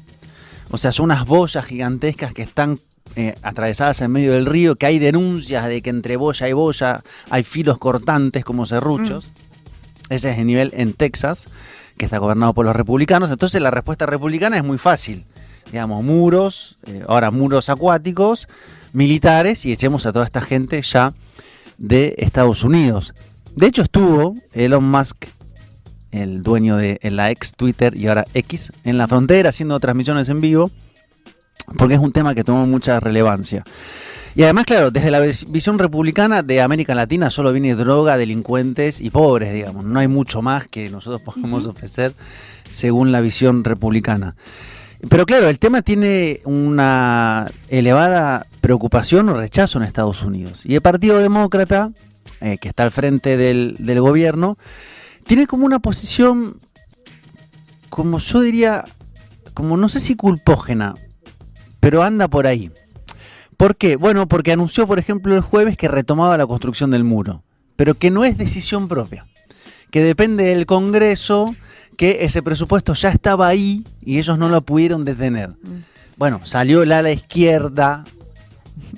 o 0.70 0.78
sea, 0.78 0.92
son 0.92 1.06
unas 1.06 1.26
boyas 1.26 1.66
gigantescas 1.66 2.32
que 2.32 2.44
están 2.44 2.78
eh, 3.16 3.36
atravesadas 3.44 4.02
en 4.02 4.12
medio 4.12 4.34
del 4.34 4.46
río, 4.46 4.76
que 4.76 4.86
hay 4.86 5.00
denuncias 5.00 5.68
de 5.68 5.82
que 5.82 5.90
entre 5.90 6.16
boya 6.16 6.48
y 6.48 6.54
boya 6.54 7.02
hay 7.30 7.44
filos 7.44 7.78
cortantes 7.78 8.46
como 8.46 8.66
serruchos. 8.66 9.32
Ese 10.10 10.32
es 10.32 10.38
el 10.38 10.46
nivel 10.46 10.72
en 10.74 10.94
Texas, 10.94 11.48
que 11.98 12.06
está 12.06 12.20
gobernado 12.20 12.54
por 12.54 12.66
los 12.66 12.76
republicanos. 12.76 13.30
Entonces 13.30 13.62
la 13.62 13.72
respuesta 13.72 14.06
republicana 14.06 14.58
es 14.58 14.64
muy 14.64 14.78
fácil. 14.78 15.26
Digamos, 15.72 16.04
muros, 16.04 16.78
eh, 16.88 17.04
ahora 17.08 17.32
muros 17.32 17.70
acuáticos, 17.70 18.48
militares 18.94 19.66
y 19.66 19.72
echemos 19.72 20.06
a 20.06 20.14
toda 20.14 20.26
esta 20.26 20.42
gente 20.42 20.82
ya 20.82 21.14
de 21.78 22.16
Estados 22.18 22.64
Unidos. 22.64 23.14
De 23.56 23.68
hecho 23.68 23.82
estuvo 23.82 24.36
Elon 24.54 24.84
Musk, 24.84 25.26
el 26.12 26.44
dueño 26.44 26.78
de 26.78 27.00
la 27.04 27.32
ex 27.32 27.54
Twitter 27.54 27.98
y 27.98 28.08
ahora 28.08 28.26
X, 28.34 28.72
en 28.84 28.98
la 28.98 29.08
frontera 29.08 29.50
haciendo 29.50 29.80
transmisiones 29.80 30.30
en 30.30 30.42
vivo, 30.42 30.72
porque 31.78 31.96
es 31.96 32.00
un 32.00 32.12
tema 32.12 32.36
que 32.36 32.44
tomó 32.44 32.66
mucha 32.66 33.00
relevancia. 33.00 33.64
Y 34.34 34.44
además, 34.44 34.66
claro, 34.66 34.92
desde 34.92 35.12
la 35.12 35.20
visión 35.20 35.78
republicana 35.78 36.42
de 36.42 36.62
América 36.62 36.96
Latina 36.96 37.30
solo 37.30 37.52
viene 37.52 37.76
droga, 37.76 38.18
delincuentes 38.18 39.02
y 39.02 39.10
pobres, 39.10 39.54
digamos. 39.54 39.84
No 39.84 40.00
hay 40.00 40.08
mucho 40.08 40.42
más 40.42 40.68
que 40.68 40.90
nosotros 40.90 41.22
podemos 41.26 41.66
ofrecer 41.66 42.14
según 42.70 43.12
la 43.12 43.22
visión 43.22 43.64
republicana. 43.64 44.36
Pero 45.10 45.26
claro, 45.26 45.50
el 45.50 45.60
tema 45.60 45.82
tiene 45.82 46.42
una 46.46 47.48
elevada 47.70 48.46
preocupación 48.62 49.28
o 49.30 49.34
rechazo 49.34 49.80
en 49.80 49.84
Estados 49.84 50.22
Unidos. 50.22 50.66
Y 50.66 50.76
el 50.76 50.82
Partido 50.82 51.18
Demócrata, 51.18 51.92
eh, 52.40 52.58
que 52.60 52.70
está 52.70 52.84
al 52.84 52.92
frente 52.92 53.36
del, 53.36 53.76
del 53.80 54.00
gobierno, 54.00 54.58
tiene 55.26 55.48
como 55.48 55.66
una 55.66 55.80
posición, 55.80 56.58
como 57.90 58.20
yo 58.20 58.42
diría, 58.42 58.86
como 59.56 59.76
no 59.76 59.90
sé 59.90 60.00
si 60.00 60.16
culpógena, 60.16 60.94
pero 61.82 62.04
anda 62.04 62.30
por 62.30 62.48
ahí. 62.48 62.72
¿Por 63.58 63.76
qué? 63.76 63.98
Bueno, 63.98 64.28
porque 64.30 64.54
anunció, 64.54 64.88
por 64.88 64.98
ejemplo, 64.98 65.36
el 65.36 65.42
jueves 65.42 65.76
que 65.76 65.90
retomaba 65.90 66.38
la 66.38 66.48
construcción 66.48 66.92
del 66.92 67.04
muro, 67.04 67.44
pero 67.76 67.96
que 67.96 68.10
no 68.10 68.24
es 68.24 68.38
decisión 68.38 68.88
propia, 68.88 69.28
que 69.90 70.02
depende 70.02 70.46
del 70.46 70.66
Congreso, 70.66 71.54
que 71.98 72.20
ese 72.22 72.42
presupuesto 72.42 72.94
ya 72.94 73.10
estaba 73.10 73.48
ahí 73.48 73.84
y 74.02 74.18
ellos 74.18 74.38
no 74.38 74.48
lo 74.48 74.62
pudieron 74.62 75.04
detener. 75.04 75.52
Bueno, 76.18 76.42
salió 76.46 76.82
el 76.84 76.92
ala 76.92 77.12
izquierda, 77.12 78.04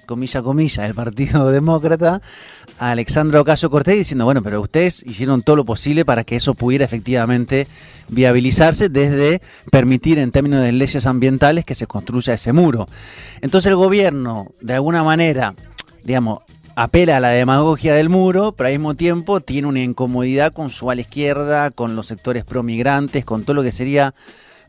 comilla, 0.06 0.42
comilla, 0.42 0.84
del 0.84 0.94
Partido 0.94 1.50
Demócrata, 1.50 2.22
a 2.80 2.92
Alexandra 2.92 3.42
Ocasio 3.42 3.70
Cortés 3.70 3.98
diciendo, 3.98 4.26
bueno, 4.26 4.42
pero 4.42 4.62
ustedes 4.62 5.04
hicieron 5.06 5.42
todo 5.42 5.56
lo 5.56 5.66
posible 5.66 6.06
para 6.06 6.24
que 6.24 6.36
eso 6.36 6.54
pudiera 6.54 6.86
efectivamente 6.86 7.68
viabilizarse 8.10 8.90
desde 8.90 9.42
permitir 9.72 10.20
en 10.20 10.32
términos 10.32 10.62
de 10.62 10.72
leyes 10.72 11.06
ambientales 11.06 11.66
que 11.66 11.76
se 11.76 11.88
construya 11.88 12.34
ese 12.34 12.54
muro. 12.54 12.88
Entonces 13.42 13.70
el 13.70 13.76
gobierno, 13.76 14.48
de 14.62 14.74
alguna 14.74 15.04
manera, 15.04 15.56
digamos, 16.04 16.40
apela 16.76 17.18
a 17.18 17.20
la 17.20 17.30
demagogia 17.30 17.94
del 17.94 18.10
muro, 18.10 18.54
pero 18.54 18.68
al 18.68 18.74
mismo 18.74 18.96
tiempo 18.96 19.42
tiene 19.42 19.68
una 19.68 19.82
incomodidad 19.82 20.54
con 20.54 20.70
su 20.70 20.90
ala 20.90 21.02
izquierda, 21.02 21.72
con 21.72 21.96
los 21.96 22.08
sectores 22.08 22.44
promigrantes, 22.44 23.26
con 23.26 23.44
todo 23.44 23.56
lo 23.56 23.64
que 23.64 23.72
sería 23.72 24.14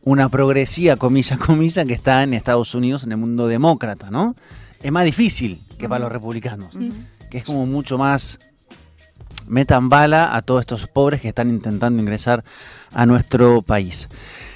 una 0.02 0.28
progresía, 0.28 0.96
comilla, 0.96 1.38
comilla, 1.46 1.84
que 1.84 1.94
está 1.94 2.22
en 2.22 2.34
Estados 2.34 2.74
Unidos, 2.74 3.04
en 3.04 3.12
el 3.12 3.18
mundo 3.18 3.46
demócrata, 3.46 4.10
¿no? 4.10 4.34
Es 4.82 4.92
más 4.92 5.04
difícil 5.04 5.60
que 5.78 5.88
para 5.88 6.00
los 6.00 6.12
republicanos 6.12 6.76
que 7.34 7.38
es 7.38 7.44
como 7.44 7.66
mucho 7.66 7.98
más 7.98 8.38
metan 9.48 9.88
bala 9.88 10.36
a 10.36 10.42
todos 10.42 10.60
estos 10.60 10.86
pobres 10.86 11.20
que 11.20 11.26
están 11.26 11.48
intentando 11.48 12.00
ingresar 12.00 12.44
a 12.92 13.06
nuestro 13.06 13.60
país. 13.60 14.08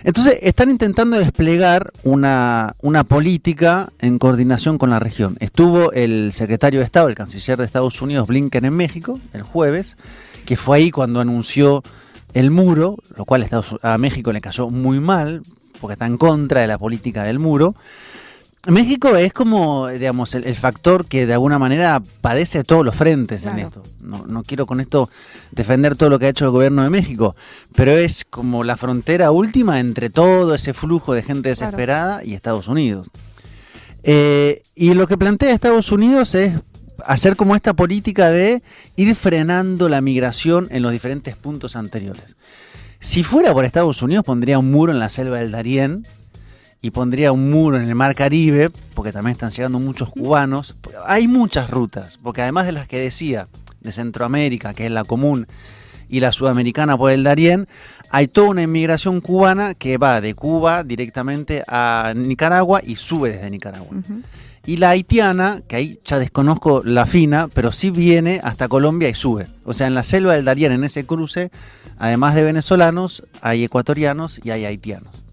Entonces, 0.05 0.39
están 0.43 0.71
intentando 0.71 1.19
desplegar 1.19 1.93
una, 2.05 2.77
una, 2.81 3.03
política 3.03 3.91
en 3.99 4.21
coordinación 4.21 4.79
con 4.79 4.91
la 4.91 5.01
región. 5.01 5.37
Estuvo 5.41 5.91
el 5.91 6.33
secretario 6.33 6.79
de 6.79 6.87
Estado, 6.87 7.09
el 7.09 7.17
canciller 7.17 7.59
de 7.59 7.65
Estados 7.65 8.01
Unidos, 8.01 8.29
Blinken, 8.29 8.65
en 8.65 8.77
México, 8.77 9.19
el 9.33 9.43
jueves, 9.43 9.97
que 10.47 10.55
fue 10.55 10.77
ahí 10.77 10.93
cuando 10.93 11.19
anunció 11.19 11.83
el 12.33 12.53
muro, 12.53 12.99
lo 13.17 13.25
cual 13.25 13.45
a 13.83 13.99
México 13.99 14.33
le 14.33 14.41
cayó 14.41 14.71
muy 14.71 15.01
mal, 15.01 15.43
porque 15.81 15.95
está 15.95 16.07
en 16.07 16.17
contra 16.17 16.61
de 16.61 16.69
la 16.69 16.79
política 16.79 17.25
del 17.25 17.41
muro. 17.41 17.75
México 18.67 19.17
es 19.17 19.33
como, 19.33 19.89
digamos, 19.89 20.35
el, 20.35 20.55
factor 20.57 21.07
que 21.07 21.27
de 21.27 21.33
alguna 21.33 21.59
manera 21.59 22.03
padece 22.21 22.65
todos 22.65 22.85
los 22.85 22.95
frentes 22.95 23.45
en 23.45 23.59
esto. 23.59 23.83
No, 24.01 24.27
no, 24.27 24.43
quiero 24.43 24.67
con 24.67 24.81
esto 24.81 25.09
defender 25.53 25.97
todo 25.97 26.11
lo 26.11 26.19
que 26.19 26.27
ha 26.27 26.31
hecho 26.31 26.45
el 26.45 26.51
gobierno 26.51 26.83
de 26.83 26.91
México, 26.91 27.37
pero 27.75 27.93
es 27.93 28.25
como 28.25 28.65
la 28.65 28.77
frontera 28.77 29.31
última 29.31 29.81
entre 29.81 30.11
todo 30.11 30.55
ese 30.55 30.75
flujo 30.75 31.15
de 31.15 31.23
gente 31.23 31.51
desesperada 31.51 32.25
y 32.25 32.35
Estados 32.35 32.69
Unidos. 32.69 33.09
Eh, 34.03 34.63
y 34.75 34.93
lo 34.95 35.07
que 35.07 35.17
plantea 35.17 35.53
Estados 35.53 35.93
Unidos 35.93 36.35
es 36.35 36.55
hacer 37.05 37.37
como 37.37 37.55
esta 37.55 37.75
política 37.75 38.31
de 38.31 38.63
ir 38.97 39.15
frenando 39.15 39.89
la 39.89 40.01
migración 40.01 40.69
en 40.71 40.83
los 40.83 40.93
diferentes 40.93 41.37
puntos 41.37 41.77
anteriores. 41.77 42.37
Si 43.01 43.23
fuera 43.23 43.53
por 43.53 43.65
Estados 43.65 44.03
Unidos, 44.03 44.25
pondría 44.25 44.59
un 44.59 44.71
muro 44.71 44.93
en 44.93 44.99
la 44.99 45.09
selva 45.09 45.39
del 45.39 45.53
Darién, 45.53 46.05
y 46.81 46.91
pondría 46.91 47.33
un 47.33 47.51
muro 47.51 47.77
en 47.77 47.89
el 47.89 47.95
mar 47.95 48.15
Caribe, 48.15 48.71
porque 48.95 49.13
también 49.13 49.33
están 49.33 49.51
llegando 49.51 49.79
muchos 49.79 50.11
cubanos. 50.11 50.77
Hay 51.07 51.27
muchas 51.27 51.71
rutas, 51.71 52.19
porque 52.23 52.43
además 52.43 52.67
de 52.67 52.73
las 52.73 52.87
que 52.87 52.99
decía, 52.99 53.49
de 53.81 53.93
Centroamérica, 53.93 54.75
que 54.75 54.87
es 54.87 54.93
la 54.93 55.05
común, 55.05 55.47
y 56.09 56.21
la 56.21 56.33
sudamericana 56.33 56.97
por 56.97 57.11
el 57.11 57.23
Darién, 57.23 57.69
hay 58.11 58.29
toda 58.29 58.49
una 58.49 58.63
inmigración 58.63 59.21
cubana 59.21 59.75
que 59.75 59.99
va 59.99 60.21
de 60.21 60.35
Cuba 60.35 60.83
directamente 60.83 61.63
a 61.69 62.15
Nicaragua 62.17 62.81
y 62.83 62.97
sube 62.97 63.33
desde 63.33 63.51
Nicaragua. 63.51 63.99
Y 64.65 64.77
la 64.77 64.91
haitiana, 64.91 65.63
que 65.67 65.77
ahí 65.77 66.01
ya 66.05 66.19
desconozco 66.19 66.83
la 66.85 67.07
fina, 67.07 67.49
pero 67.49 67.73
sí 67.73 67.91
viene 67.91 68.41
hasta 68.43 68.69
Colombia 68.69 69.09
y 69.09 69.15
sube. 69.15 69.47
O 69.65 69.73
sea, 69.73 69.87
en 69.87 69.95
la 69.95 70.05
selva 70.05 70.35
del 70.35 70.45
Darién, 70.45 70.73
en 70.73 70.85
ese 70.85 71.07
cruce, 71.07 71.51
además 71.99 72.35
de 72.35 72.43
venezolanos, 72.43 73.23
hay 73.41 73.65
ecuatorianos 73.65 74.41
y 74.45 74.51
hay 74.51 74.65
haitianos. 74.65 75.25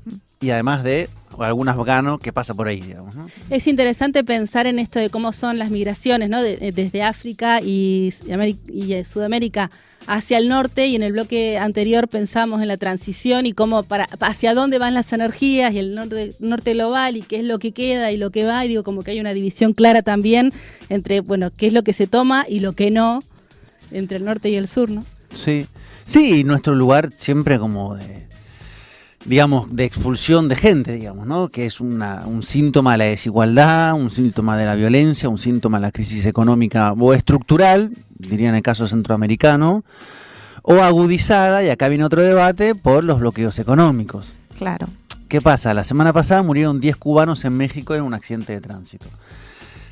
Y 0.42 0.52
además 0.52 0.84
de 0.84 1.10
algún 1.44 1.70
afgano 1.70 2.18
que 2.18 2.32
pasa 2.34 2.54
por 2.54 2.68
ahí, 2.68 2.82
digamos. 2.82 3.16
Es 3.50 3.68
interesante 3.68 4.24
pensar 4.24 4.68
en 4.68 4.80
esto 4.80 5.00
de 5.00 5.10
cómo 5.10 5.34
son 5.34 5.58
las 5.58 5.72
migraciones, 5.72 6.30
¿no? 6.30 6.42
desde 6.42 7.04
África 7.04 7.62
y, 7.62 8.14
y, 8.72 8.94
eh, 8.94 9.04
Sudamérica 9.04 9.70
hacia 10.08 10.38
el 10.38 10.48
norte 10.50 10.88
y 10.88 10.96
en 10.96 11.04
el 11.04 11.14
bloque 11.14 11.58
anterior 11.58 12.08
pensamos 12.08 12.62
en 12.62 12.68
la 12.68 12.78
transición 12.78 13.46
y 13.46 13.54
cómo 13.54 13.84
para 13.84 14.08
hacia 14.20 14.54
dónde 14.54 14.78
van 14.78 14.94
las 14.94 15.12
energías 15.14 15.74
y 15.74 15.80
el 15.80 15.96
norte, 15.96 16.34
norte 16.40 16.74
global 16.74 17.18
y 17.18 17.22
qué 17.24 17.38
es 17.38 17.44
lo 17.44 17.58
que 17.58 17.72
queda 17.72 18.12
y 18.12 18.18
lo 18.18 18.30
que 18.30 18.46
va 18.46 18.64
y 18.64 18.68
digo 18.68 18.84
como 18.84 19.02
que 19.02 19.12
hay 19.12 19.20
una 19.20 19.34
división 19.34 19.74
clara 19.74 20.04
también 20.04 20.54
entre 20.90 21.22
bueno 21.22 21.50
qué 21.56 21.68
es 21.68 21.74
lo 21.74 21.84
que 21.84 21.94
se 21.94 22.06
toma 22.06 22.46
y 22.48 22.60
lo 22.60 22.74
que 22.74 22.92
no 22.92 23.24
entre 23.92 24.18
el 24.18 24.26
norte 24.26 24.50
y 24.50 24.56
el 24.56 24.68
sur, 24.68 24.90
¿no? 24.90 25.04
Sí, 25.36 25.66
sí, 26.06 26.44
nuestro 26.44 26.76
lugar 26.76 27.12
siempre 27.12 27.60
como 27.60 27.96
de 27.96 28.25
digamos, 29.26 29.76
de 29.76 29.86
expulsión 29.86 30.48
de 30.48 30.56
gente, 30.56 30.94
digamos, 30.94 31.26
¿no? 31.28 31.50
Que 31.50 31.66
es 31.66 31.80
una- 31.82 32.24
un 32.26 32.44
síntoma 32.44 32.92
de 32.94 32.98
la 33.00 33.04
desigualdad, 33.06 33.94
un 33.94 34.12
síntoma 34.12 34.56
de 34.58 34.66
la 34.66 34.76
violencia, 34.76 35.30
un 35.30 35.38
síntoma 35.38 35.78
de 35.80 35.82
la 35.88 35.92
crisis 35.92 36.26
económica 36.26 36.94
o 36.94 37.14
estructural, 37.14 37.92
diría 38.18 38.50
en 38.50 38.56
el 38.56 38.62
caso 38.62 38.88
centroamericano, 38.88 39.84
o 40.62 40.76
agudizada, 40.82 41.64
y 41.64 41.70
acá 41.70 41.88
viene 41.90 42.04
otro 42.06 42.22
debate, 42.22 42.76
por 42.76 43.04
los 43.04 43.20
bloqueos 43.20 43.60
económicos. 43.60 44.36
Claro. 44.58 44.88
¿Qué 45.28 45.42
pasa? 45.42 45.74
La 45.74 45.84
semana 45.84 46.14
pasada 46.14 46.44
murieron 46.44 46.80
10 46.80 46.96
cubanos 46.96 47.46
en 47.46 47.58
México 47.58 47.96
en 47.96 48.04
un 48.04 48.14
accidente 48.14 48.54
de 48.54 48.62
tránsito. 48.62 49.08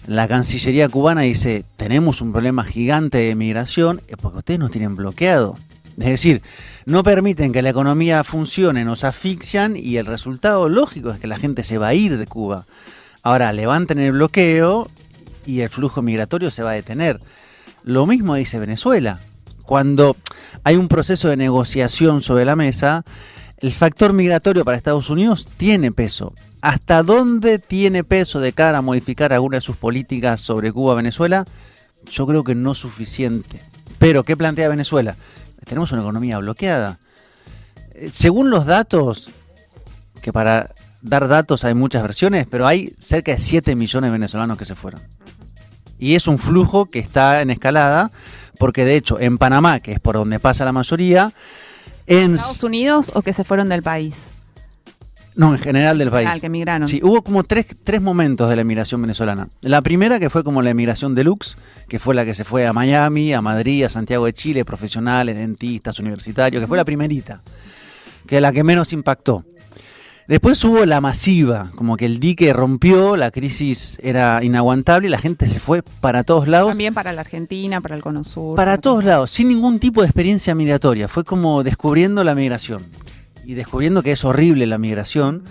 La 0.06 0.28
Cancillería 0.28 0.90
cubana 0.90 1.22
dice, 1.22 1.63
tenemos 1.78 2.22
un 2.22 2.32
problema 2.32 2.63
gigante 2.66 3.20
de 3.20 3.36
migración 3.36 4.02
es 4.08 4.18
porque 4.18 4.40
ustedes 4.40 4.60
nos 4.60 4.70
tienen 4.72 4.96
bloqueado. 4.96 5.56
Es 5.98 6.06
decir, 6.06 6.42
no 6.86 7.04
permiten 7.04 7.52
que 7.52 7.62
la 7.62 7.70
economía 7.70 8.24
funcione, 8.24 8.84
nos 8.84 9.04
asfixian 9.04 9.76
y 9.78 9.98
el 9.98 10.06
resultado 10.06 10.70
lógico 10.70 11.12
es 11.12 11.20
que 11.20 11.28
la 11.28 11.38
gente 11.38 11.64
se 11.64 11.78
va 11.78 11.90
a 11.90 11.94
ir 11.94 12.18
de 12.18 12.26
Cuba. 12.26 12.66
Ahora, 13.22 13.54
levanten 13.54 14.00
el 14.00 14.14
bloqueo 14.14 14.90
y 15.46 15.62
el 15.62 15.70
flujo 15.70 16.02
migratorio 16.02 16.52
se 16.52 16.64
va 16.64 16.72
a 16.72 16.76
detener. 16.76 17.20
Lo 17.84 18.06
mismo 18.06 18.36
dice 18.36 18.60
Venezuela. 18.60 19.20
Cuando 19.64 20.18
hay 20.64 20.76
un 20.76 20.88
proceso 20.88 21.30
de 21.30 21.38
negociación 21.38 22.22
sobre 22.22 22.46
la 22.46 22.56
mesa, 22.56 23.06
el 23.58 23.72
factor 23.72 24.12
migratorio 24.14 24.66
para 24.66 24.78
Estados 24.78 25.10
Unidos 25.10 25.48
tiene 25.58 25.92
peso. 25.92 26.34
¿Hasta 26.62 27.04
dónde 27.04 27.60
tiene 27.60 28.04
peso 28.04 28.40
de 28.40 28.54
cara 28.54 28.80
a 28.80 28.82
modificar 28.82 29.32
alguna 29.32 29.58
de 29.58 29.62
sus 29.62 29.78
políticas 29.78 30.42
sobre 30.42 30.72
Cuba-Venezuela? 30.72 31.46
Yo 32.10 32.26
creo 32.26 32.44
que 32.44 32.56
no 32.56 32.74
suficiente. 32.74 33.62
Pero, 34.00 34.24
¿qué 34.24 34.36
plantea 34.36 34.68
Venezuela? 34.68 35.16
Tenemos 35.65 35.91
una 35.91 36.01
economía 36.01 36.38
bloqueada. 36.39 37.00
Eh, 37.93 38.10
Según 38.12 38.50
los 38.50 38.65
datos, 38.65 39.32
que 40.22 40.34
para 40.34 40.74
dar 41.01 41.27
datos 41.27 41.63
hay 41.63 41.74
muchas 41.74 42.01
versiones, 42.01 42.48
pero 42.50 42.65
hay 42.65 42.93
cerca 43.00 43.34
de 43.34 43.38
7 43.38 43.75
millones 43.75 44.10
de 44.10 44.12
venezolanos 44.12 44.58
que 44.58 44.65
se 44.65 44.75
fueron. 44.75 45.01
Y 46.00 46.15
es 46.15 46.27
un 46.27 46.38
flujo 46.38 46.86
que 46.88 47.00
está 47.00 47.41
en 47.41 47.50
escalada, 47.50 48.12
porque 48.58 48.86
de 48.86 48.96
hecho 48.96 49.20
en 49.20 49.38
Panamá, 49.38 49.79
que 49.79 49.93
es 49.93 50.00
por 50.00 50.15
donde 50.15 50.39
pasa 50.39 50.65
la 50.65 50.72
mayoría, 50.72 51.34
en, 52.08 52.36
¿Estados 52.36 52.63
Unidos 52.63 53.12
o 53.15 53.22
que 53.22 53.34
se 53.34 53.43
fueron 53.43 53.70
del 53.70 53.84
país? 53.84 54.15
No, 55.36 55.54
en 55.54 55.60
general 55.60 55.98
del 55.98 56.12
país. 56.12 56.28
Al 56.28 56.42
que 56.42 56.50
migraron. 56.50 56.88
Sí, 56.88 57.00
hubo 57.04 57.22
como 57.24 57.44
tres, 57.44 57.66
tres 57.84 58.02
momentos 58.02 58.50
de 58.50 58.56
la 58.56 58.62
emigración 58.62 59.02
venezolana. 59.02 59.50
La 59.62 59.82
primera 59.82 60.20
que 60.20 60.30
fue 60.30 60.44
como 60.44 60.62
la 60.62 60.70
emigración 60.70 61.16
deluxe, 61.16 61.58
que 61.88 62.00
fue 62.00 62.16
la 62.16 62.25
que 62.25 62.36
se 62.36 62.44
fue 62.44 62.68
a 62.68 62.74
Miami, 62.74 63.34
a 63.34 63.42
Madrid, 63.42 63.84
a 63.84 63.90
Santiago 63.90 64.25
de 64.25 64.34
Chile, 64.34 64.66
profesionales, 64.66 65.36
dentistas, 65.36 66.00
universitarios, 66.00 66.62
que 66.62 66.68
fue 66.68 66.78
la 66.78 66.86
primerita, 66.86 67.42
que 68.28 68.38
es 68.38 68.42
la 68.42 68.52
que 68.52 68.63
menos 68.63 68.94
impactó. 68.94 69.44
Después 70.25 70.63
hubo 70.63 70.86
la 70.86 71.02
masiva, 71.02 71.72
como 71.75 71.98
que 71.98 72.06
el 72.06 72.22
dique 72.22 72.54
rompió, 72.54 73.18
la 73.18 73.30
crisis 73.30 73.98
era 74.02 74.42
inaguantable 74.42 75.08
y 75.08 75.12
la 75.12 75.18
gente 75.18 75.48
se 75.50 75.60
fue 75.60 75.84
para 76.00 76.24
todos 76.24 76.48
lados. 76.48 76.70
También 76.70 76.94
para 76.94 77.12
la 77.12 77.22
Argentina, 77.22 77.82
para 77.82 77.96
el 77.96 78.02
Cono 78.02 78.24
Sur. 78.24 78.56
Para 78.56 78.78
todos 78.78 79.04
lados, 79.04 79.32
sin 79.32 79.50
ningún 79.50 79.80
tipo 79.80 80.02
de 80.02 80.08
experiencia 80.08 80.56
migratoria. 80.56 81.10
Fue 81.10 81.25
como 81.25 81.62
descubriendo 81.63 82.24
la 82.24 82.36
migración. 82.36 82.86
Y 83.46 83.56
descubriendo 83.56 84.04
que 84.04 84.14
es 84.14 84.24
horrible 84.24 84.66
la 84.66 84.78
migración, 84.78 85.44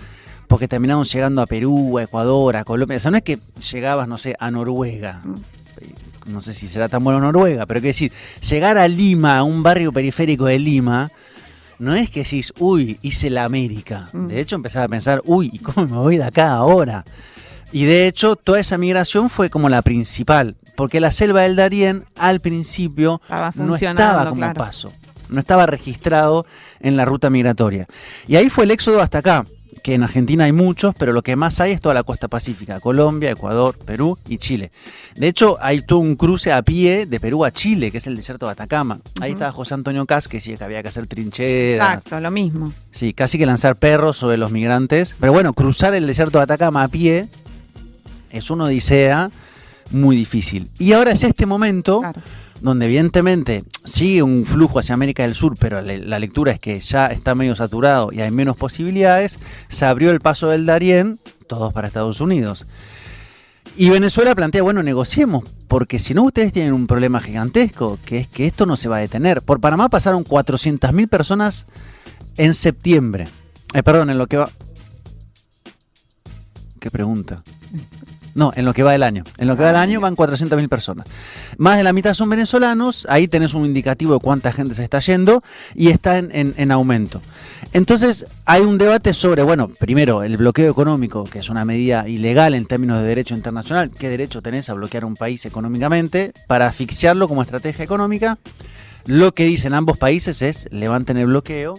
porque 0.47 0.67
terminamos 0.67 1.11
llegando 1.11 1.41
a 1.41 1.47
Perú, 1.47 1.97
a 1.97 2.03
Ecuador, 2.03 2.57
a 2.57 2.63
Colombia. 2.63 2.97
O 2.97 2.99
sea, 2.99 3.11
no 3.11 3.17
es 3.17 3.23
que 3.23 3.39
llegabas, 3.71 4.07
no 4.07 4.17
sé, 4.17 4.35
a 4.39 4.51
Noruega. 4.51 5.21
No 6.27 6.41
sé 6.41 6.53
si 6.53 6.67
será 6.67 6.87
tan 6.87 7.03
bueno 7.03 7.19
Noruega, 7.19 7.65
pero 7.65 7.81
que 7.81 7.87
decir, 7.87 8.11
llegar 8.49 8.77
a 8.77 8.87
Lima, 8.87 9.37
a 9.37 9.43
un 9.43 9.61
barrio 9.61 9.91
periférico 9.91 10.45
de 10.45 10.57
Lima, 10.57 11.11
no 11.79 11.95
es 11.95 12.09
que 12.09 12.23
decís, 12.23 12.53
uy, 12.59 12.97
hice 13.01 13.29
la 13.29 13.43
América. 13.43 14.07
Mm. 14.13 14.27
De 14.27 14.39
hecho, 14.39 14.55
empezaba 14.55 14.85
a 14.85 14.89
pensar, 14.89 15.21
uy, 15.25 15.49
¿y 15.51 15.59
cómo 15.59 15.87
me 15.87 15.97
voy 15.97 16.17
de 16.17 16.23
acá 16.23 16.53
ahora? 16.53 17.03
Y 17.71 17.85
de 17.85 18.07
hecho, 18.07 18.35
toda 18.35 18.59
esa 18.59 18.77
migración 18.77 19.29
fue 19.29 19.49
como 19.49 19.67
la 19.67 19.81
principal, 19.81 20.55
porque 20.75 20.99
la 20.99 21.11
selva 21.11 21.41
del 21.41 21.55
Darién 21.55 22.05
al 22.15 22.39
principio 22.39 23.19
Estaba 23.23 23.51
no 23.55 23.75
estaba 23.75 24.29
como 24.29 24.41
claro. 24.41 24.53
paso, 24.53 24.93
no 25.33 25.39
estaba 25.39 25.65
registrado 25.65 26.45
en 26.79 26.95
la 26.95 27.05
ruta 27.05 27.29
migratoria. 27.29 27.87
Y 28.27 28.35
ahí 28.35 28.49
fue 28.49 28.63
el 28.65 28.71
éxodo 28.71 29.01
hasta 29.01 29.19
acá, 29.19 29.45
que 29.83 29.95
en 29.95 30.03
Argentina 30.03 30.45
hay 30.45 30.53
muchos, 30.53 30.95
pero 30.97 31.11
lo 31.11 31.21
que 31.21 31.35
más 31.35 31.59
hay 31.59 31.71
es 31.71 31.81
toda 31.81 31.93
la 31.93 32.03
costa 32.03 32.27
pacífica, 32.29 32.79
Colombia, 32.79 33.31
Ecuador, 33.31 33.75
Perú 33.85 34.17
y 34.29 34.37
Chile. 34.37 34.71
De 35.15 35.27
hecho, 35.27 35.57
hay 35.59 35.81
todo 35.81 35.99
un 35.99 36.15
cruce 36.15 36.53
a 36.53 36.61
pie 36.61 37.05
de 37.05 37.19
Perú 37.19 37.43
a 37.43 37.51
Chile, 37.51 37.91
que 37.91 37.97
es 37.97 38.07
el 38.07 38.15
desierto 38.15 38.45
de 38.45 38.53
Atacama. 38.53 38.99
Ahí 39.19 39.33
estaba 39.33 39.51
José 39.51 39.73
Antonio 39.73 40.05
Cas, 40.05 40.27
que 40.27 40.37
decía 40.37 40.55
que 40.55 40.63
había 40.63 40.81
que 40.81 40.87
hacer 40.89 41.07
trincheras, 41.07 41.97
Exacto, 41.97 42.19
lo 42.19 42.31
mismo. 42.31 42.71
Sí, 42.91 43.13
casi 43.13 43.37
que 43.37 43.45
lanzar 43.45 43.75
perros 43.75 44.17
sobre 44.17 44.37
los 44.37 44.51
migrantes. 44.51 45.15
Pero 45.19 45.33
bueno, 45.33 45.53
cruzar 45.53 45.93
el 45.93 46.07
desierto 46.07 46.37
de 46.37 46.45
Atacama 46.45 46.83
a 46.83 46.87
pie 46.87 47.27
es 48.31 48.49
una 48.49 48.65
odisea 48.65 49.31
muy 49.91 50.15
difícil. 50.15 50.69
Y 50.79 50.93
ahora 50.93 51.11
es 51.11 51.23
este 51.23 51.45
momento 51.45 51.99
Claro. 51.99 52.21
Donde 52.63 52.85
evidentemente 52.85 53.63
sigue 53.85 54.23
un 54.23 54.45
flujo 54.45 54.79
hacia 54.79 54.93
América 54.93 55.23
del 55.23 55.35
Sur, 55.35 55.55
pero 55.59 55.81
la 55.81 56.19
lectura 56.19 56.53
es 56.53 56.59
que 56.59 56.79
ya 56.79 57.07
está 57.07 57.35
medio 57.35 57.55
saturado 57.55 58.09
y 58.11 58.21
hay 58.21 58.31
menos 58.31 58.55
posibilidades. 58.55 59.37
Se 59.69 59.85
abrió 59.85 60.11
el 60.11 60.21
paso 60.21 60.49
del 60.49 60.65
Darién, 60.65 61.19
todos 61.47 61.73
para 61.73 61.87
Estados 61.87 62.21
Unidos. 62.21 62.65
Y 63.75 63.89
Venezuela 63.89 64.33
plantea, 64.33 64.61
bueno, 64.61 64.81
negociemos, 64.81 65.43
porque 65.67 65.99
si 65.99 66.13
no 66.13 66.23
ustedes 66.23 66.53
tienen 66.53 66.73
un 66.73 66.87
problema 66.87 67.19
gigantesco, 67.19 67.99
que 68.05 68.19
es 68.19 68.27
que 68.27 68.45
esto 68.45 68.65
no 68.65 68.77
se 68.77 68.87
va 68.87 68.97
a 68.97 69.01
detener. 69.01 69.41
Por 69.41 69.59
Panamá 69.59 69.89
pasaron 69.89 70.23
400.000 70.23 71.09
personas 71.09 71.65
en 72.37 72.53
septiembre. 72.53 73.27
Eh, 73.73 73.83
perdón, 73.83 74.09
en 74.09 74.17
lo 74.17 74.27
que 74.27 74.37
va... 74.37 74.49
¿Qué 76.79 76.91
pregunta? 76.91 77.43
No, 78.35 78.51
en 78.55 78.65
lo 78.65 78.73
que 78.73 78.81
va 78.81 78.91
del 78.93 79.03
año. 79.03 79.23
En 79.37 79.47
lo 79.47 79.55
que 79.55 79.61
va 79.61 79.67
del 79.67 79.77
año 79.77 80.01
van 80.01 80.15
400.000 80.15 80.67
personas. 80.67 81.05
Más 81.57 81.77
de 81.77 81.83
la 81.83 81.93
mitad 81.93 82.15
son 82.15 82.29
venezolanos, 82.29 83.05
ahí 83.09 83.27
tenés 83.27 83.53
un 83.53 83.63
indicativo 83.65 84.13
de 84.15 84.19
cuánta 84.19 84.51
gente 84.51 84.73
se 84.73 84.83
está 84.83 84.99
yendo 85.01 85.43
y 85.75 85.89
está 85.89 86.17
en, 86.17 86.29
en- 86.33 86.53
en 86.57 86.71
aumento. 86.71 87.21
Entonces 87.73 88.25
hay 88.45 88.61
un 88.61 88.77
debate 88.79 89.13
sobre, 89.13 89.43
bueno, 89.43 89.67
primero 89.67 90.23
el 90.23 90.37
bloqueo 90.37 90.71
económico, 90.71 91.25
que 91.25 91.39
es 91.39 91.49
una 91.49 91.63
medida 91.63 92.07
ilegal 92.07 92.55
en 92.55 92.65
términos 92.65 93.01
de 93.01 93.07
derecho 93.07 93.35
internacional. 93.35 93.91
¿Qué 93.91 94.09
derecho 94.09 94.41
tenés 94.41 94.69
a 94.69 94.73
bloquear 94.73 95.05
un 95.05 95.15
país 95.15 95.45
económicamente 95.45 96.33
para 96.47 96.65
asfixiarlo 96.67 97.27
como 97.27 97.41
estrategia 97.43 97.85
económica? 97.85 98.37
Lo 99.05 99.33
que 99.33 99.45
dicen 99.45 99.73
ambos 99.73 99.97
países 99.97 100.41
es 100.41 100.67
levanten 100.71 101.17
el 101.17 101.27
bloqueo 101.27 101.75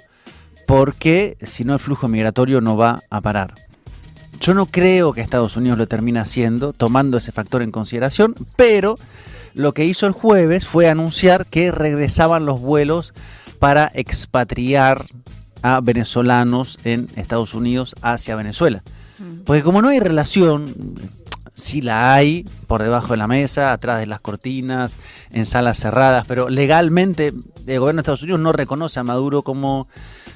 porque 0.67 1.37
si 1.43 1.65
no 1.65 1.73
el 1.75 1.79
flujo 1.79 2.07
migratorio 2.09 2.61
no 2.61 2.77
va 2.77 3.01
a 3.11 3.21
parar. 3.21 3.55
Yo 4.45 4.53
no 4.53 4.67
creo 4.67 5.15
que 5.15 5.23
Estados 5.23 5.57
Unidos 5.57 5.79
lo 5.79 5.87
termine 5.87 6.21
haciendo, 6.21 6.75
tomando 6.75 7.17
ese 7.17 7.33
factor 7.33 7.63
en 7.63 7.71
consideración, 7.71 8.35
pero 8.57 8.99
lo 9.55 9.73
que 9.73 9.87
hizo 9.87 10.07
el 10.07 10.13
jueves 10.13 10.67
fue 10.67 10.87
anunciar 10.87 11.47
que 11.47 11.73
regresaban 11.73 12.45
los 12.45 12.61
vuelos 12.61 13.15
para 13.59 13.91
expatriar 13.95 15.07
a 15.63 15.81
venezolanos 15.81 16.79
en 16.85 17.09
Estados 17.17 17.55
Unidos 17.55 17.95
hacia 18.03 18.37
Venezuela. 18.37 18.83
Mm. 19.19 19.45
Porque 19.47 19.63
como 19.63 19.81
no 19.81 19.89
hay 19.89 19.99
relación, 19.99 20.75
sí 21.55 21.81
la 21.81 22.13
hay 22.13 22.45
por 22.67 22.83
debajo 22.83 23.15
de 23.15 23.17
la 23.17 23.27
mesa, 23.27 23.73
atrás 23.73 23.99
de 23.99 24.07
las 24.07 24.21
cortinas, 24.21 24.99
en 25.31 25.47
salas 25.47 25.79
cerradas, 25.79 26.27
pero 26.29 26.51
legalmente 26.51 27.29
el 27.29 27.81
gobierno 27.81 28.01
de 28.01 28.03
Estados 28.03 28.23
Unidos 28.23 28.43
no 28.43 28.53
reconoce 28.53 29.01
a 29.01 29.05
Maduro 29.05 29.41
como, 29.41 29.89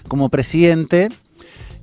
como 0.09 0.31
presidente. 0.31 1.11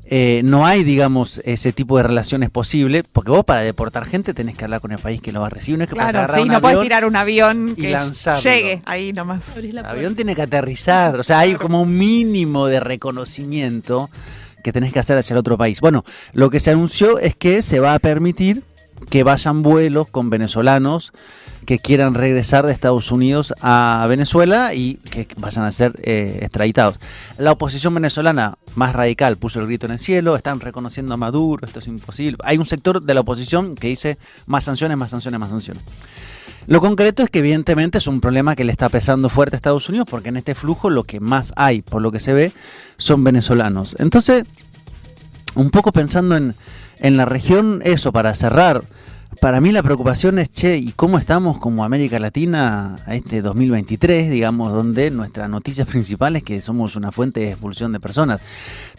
Eh, 0.08 0.42
no 0.46 0.68
hay, 0.68 0.84
digamos, 0.84 1.42
ese 1.46 1.74
tipo 1.74 1.98
de 1.98 2.04
relaciones 2.04 2.52
posible, 2.52 3.04
porque 3.12 3.32
vos 3.32 3.44
para 3.44 3.62
deportar 3.62 4.06
gente 4.06 4.36
tenés 4.36 4.56
que 4.56 4.64
hablar 4.64 4.80
con 4.80 4.92
el 4.92 5.00
país 5.00 5.20
que 5.20 5.32
lo 5.32 5.42
va 5.42 5.48
a 5.48 5.50
recibir. 5.50 5.80
No 5.80 5.84
es 5.84 5.90
que 5.90 5.96
Claro, 5.96 6.32
sí, 6.32 6.42
un 6.42 6.48
no 6.50 6.62
puedes 6.62 6.80
tirar 6.82 7.06
un 7.06 7.16
avión 7.16 7.74
y 7.76 7.82
que 7.82 7.90
lanzarlo. 7.90 8.42
llegue 8.44 8.82
ahí 8.86 9.14
nomás. 9.14 9.58
El 9.58 9.78
avión 9.80 10.16
tiene 10.16 10.36
que 10.36 10.44
aterrizar, 10.44 11.16
o 11.20 11.24
sea, 11.24 11.40
hay 11.40 11.56
como 11.56 11.82
un 11.82 11.98
mínimo 11.98 12.68
de 12.68 12.80
reconocimiento 12.80 14.10
que 14.64 14.72
tenés 14.72 14.94
que 14.94 15.00
hacer 15.00 15.18
hacia 15.18 15.34
el 15.34 15.40
otro 15.40 15.58
país. 15.58 15.82
Bueno, 15.82 16.04
lo 16.34 16.50
que 16.50 16.60
se 16.60 16.72
anunció 16.72 17.18
es 17.20 17.36
que 17.36 17.62
se 17.62 17.80
va 17.80 17.94
a 17.96 18.00
permitir 18.00 18.64
que 19.10 19.24
vayan 19.24 19.62
vuelos 19.62 20.08
con 20.10 20.30
venezolanos 20.30 21.14
que 21.66 21.80
quieran 21.80 22.14
regresar 22.14 22.66
de 22.66 22.72
Estados 22.72 23.12
Unidos 23.12 23.54
a 23.62 24.06
Venezuela 24.08 24.74
y 24.74 24.96
que 24.96 25.28
vayan 25.38 25.66
a 25.66 25.72
ser 25.72 25.94
eh, 26.04 26.40
extraditados. 26.42 27.00
La 27.38 27.52
oposición 27.52 27.94
venezolana 27.94 28.58
más 28.76 28.94
radical 28.94 29.38
puso 29.38 29.60
el 29.60 29.68
grito 29.68 29.86
en 29.86 29.94
el 29.94 30.00
cielo, 30.00 30.36
están 30.36 30.60
reconociendo 30.60 31.14
a 31.14 31.18
Maduro, 31.18 31.66
esto 31.66 31.80
es 31.80 31.88
imposible. 31.88 32.38
Hay 32.44 32.58
un 32.58 32.66
sector 32.66 33.02
de 33.02 33.14
la 33.14 33.22
oposición 33.22 33.76
que 33.76 33.88
dice 33.88 34.18
más 34.48 34.64
sanciones, 34.64 34.98
más 34.98 35.12
sanciones, 35.12 35.40
más 35.40 35.50
sanciones. 35.50 35.84
Lo 36.68 36.82
concreto 36.82 37.22
es 37.22 37.30
que 37.30 37.40
evidentemente 37.40 38.00
es 38.00 38.08
un 38.08 38.22
problema 38.22 38.56
que 38.56 38.64
le 38.64 38.72
está 38.72 38.90
pesando 38.90 39.30
fuerte 39.30 39.56
a 39.56 39.58
Estados 39.58 39.88
Unidos 39.88 40.08
porque 40.10 40.30
en 40.30 40.38
este 40.38 40.56
flujo 40.56 40.90
lo 40.90 41.04
que 41.04 41.20
más 41.20 41.54
hay, 41.56 41.82
por 41.82 42.02
lo 42.02 42.12
que 42.12 42.20
se 42.20 42.34
ve, 42.34 42.54
son 42.98 43.24
venezolanos. 43.24 43.96
Entonces, 44.00 44.46
un 45.54 45.70
poco 45.70 45.92
pensando 45.92 46.36
en, 46.36 46.56
en 47.00 47.18
la 47.18 47.26
región, 47.26 47.82
eso, 47.84 48.12
para 48.12 48.34
cerrar, 48.34 48.84
para 49.40 49.62
mí 49.62 49.72
la 49.72 49.84
preocupación 49.84 50.40
es, 50.40 50.50
che, 50.50 50.78
¿y 50.78 50.92
cómo 50.92 51.18
estamos 51.18 51.58
como 51.60 51.84
América 51.84 52.20
Latina 52.20 52.96
a 53.06 53.16
este 53.16 53.42
2023, 53.42 54.30
digamos, 54.30 54.74
donde 54.74 55.12
nuestra 55.12 55.48
noticia 55.48 55.86
principal 55.86 56.36
es 56.36 56.44
que 56.44 56.62
somos 56.62 56.96
una 56.96 57.12
fuente 57.12 57.42
de 57.42 57.50
expulsión 57.52 57.92
de 57.92 58.00
personas? 58.00 58.42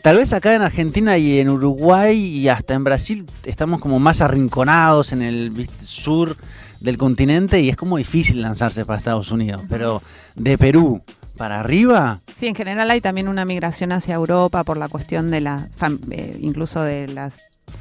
Tal 0.03 0.17
vez 0.17 0.33
acá 0.33 0.55
en 0.55 0.63
Argentina 0.63 1.19
y 1.19 1.39
en 1.39 1.49
Uruguay 1.49 2.17
y 2.19 2.49
hasta 2.49 2.75
en 2.75 2.85
Brasil 2.85 3.27
estamos 3.45 3.81
como 3.81 3.99
más 3.99 4.21
arrinconados 4.21 5.13
en 5.13 5.23
el 5.23 5.69
sur 5.83 6.37
del 6.81 6.99
continente 6.99 7.61
y 7.61 7.69
es 7.69 7.77
como 7.77 7.97
difícil 7.97 8.43
lanzarse 8.43 8.85
para 8.85 8.99
Estados 8.99 9.31
Unidos, 9.31 9.63
pero 9.69 10.03
de 10.35 10.59
Perú 10.59 11.03
para 11.37 11.61
arriba, 11.61 12.21
Sí, 12.39 12.49
en 12.49 12.55
general 12.55 12.91
hay 12.91 13.01
también 13.01 13.29
una 13.29 13.47
migración 13.47 13.93
hacia 13.93 14.15
Europa 14.15 14.63
por 14.63 14.77
la 14.77 14.89
cuestión 14.89 15.31
de 15.31 15.41
la, 15.41 15.69
eh, 16.11 16.37
incluso 16.41 16.83
de 16.83 17.09
las 17.09 17.33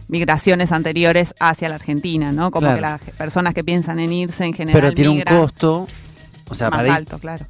migraciones 0.07 0.71
anteriores 0.71 1.33
hacia 1.39 1.69
la 1.69 1.75
Argentina, 1.75 2.31
¿no? 2.31 2.51
Como 2.51 2.67
Claro. 2.67 2.75
que 2.77 2.81
las 2.81 3.17
personas 3.17 3.53
que 3.53 3.63
piensan 3.63 3.99
en 3.99 4.13
irse 4.13 4.45
en 4.45 4.53
general 4.53 4.81
pero 4.81 4.93
tiene 4.93 5.09
un 5.09 5.21
costo. 5.21 5.87
O 6.47 6.55
sea, 6.55 6.69
más 6.69 6.79
para 6.79 6.89
ir- 6.89 6.95
alto, 6.95 7.17
claro. 7.19 7.45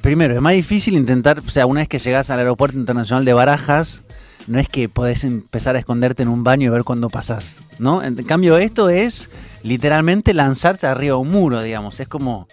Primero, 0.00 0.34
es 0.34 0.40
más 0.40 0.52
difícil 0.52 0.94
intentar, 0.94 1.40
o 1.40 1.50
sea, 1.50 1.66
una 1.66 1.80
vez 1.80 1.88
que 1.88 1.98
llegas 1.98 2.30
al 2.30 2.38
aeropuerto 2.38 2.78
internacional 2.78 3.24
de 3.24 3.32
Barajas, 3.32 4.02
no 4.46 4.58
es 4.60 4.68
que 4.68 4.88
podés 4.88 5.24
empezar 5.24 5.74
a 5.76 5.78
esconderte 5.80 6.22
en 6.22 6.28
un 6.28 6.44
baño 6.44 6.66
y 6.66 6.68
ver 6.70 6.84
cuándo 6.84 7.10
pasás, 7.10 7.56
¿no? 7.78 8.02
En 8.02 8.14
cambio, 8.24 8.56
esto 8.58 8.88
es 8.88 9.28
literalmente 9.62 10.34
lanzarse 10.34 10.86
arriba 10.86 11.16
de 11.16 11.20
un 11.22 11.30
muro, 11.30 11.62
digamos. 11.62 11.98
Es 12.00 12.06
como. 12.08 12.46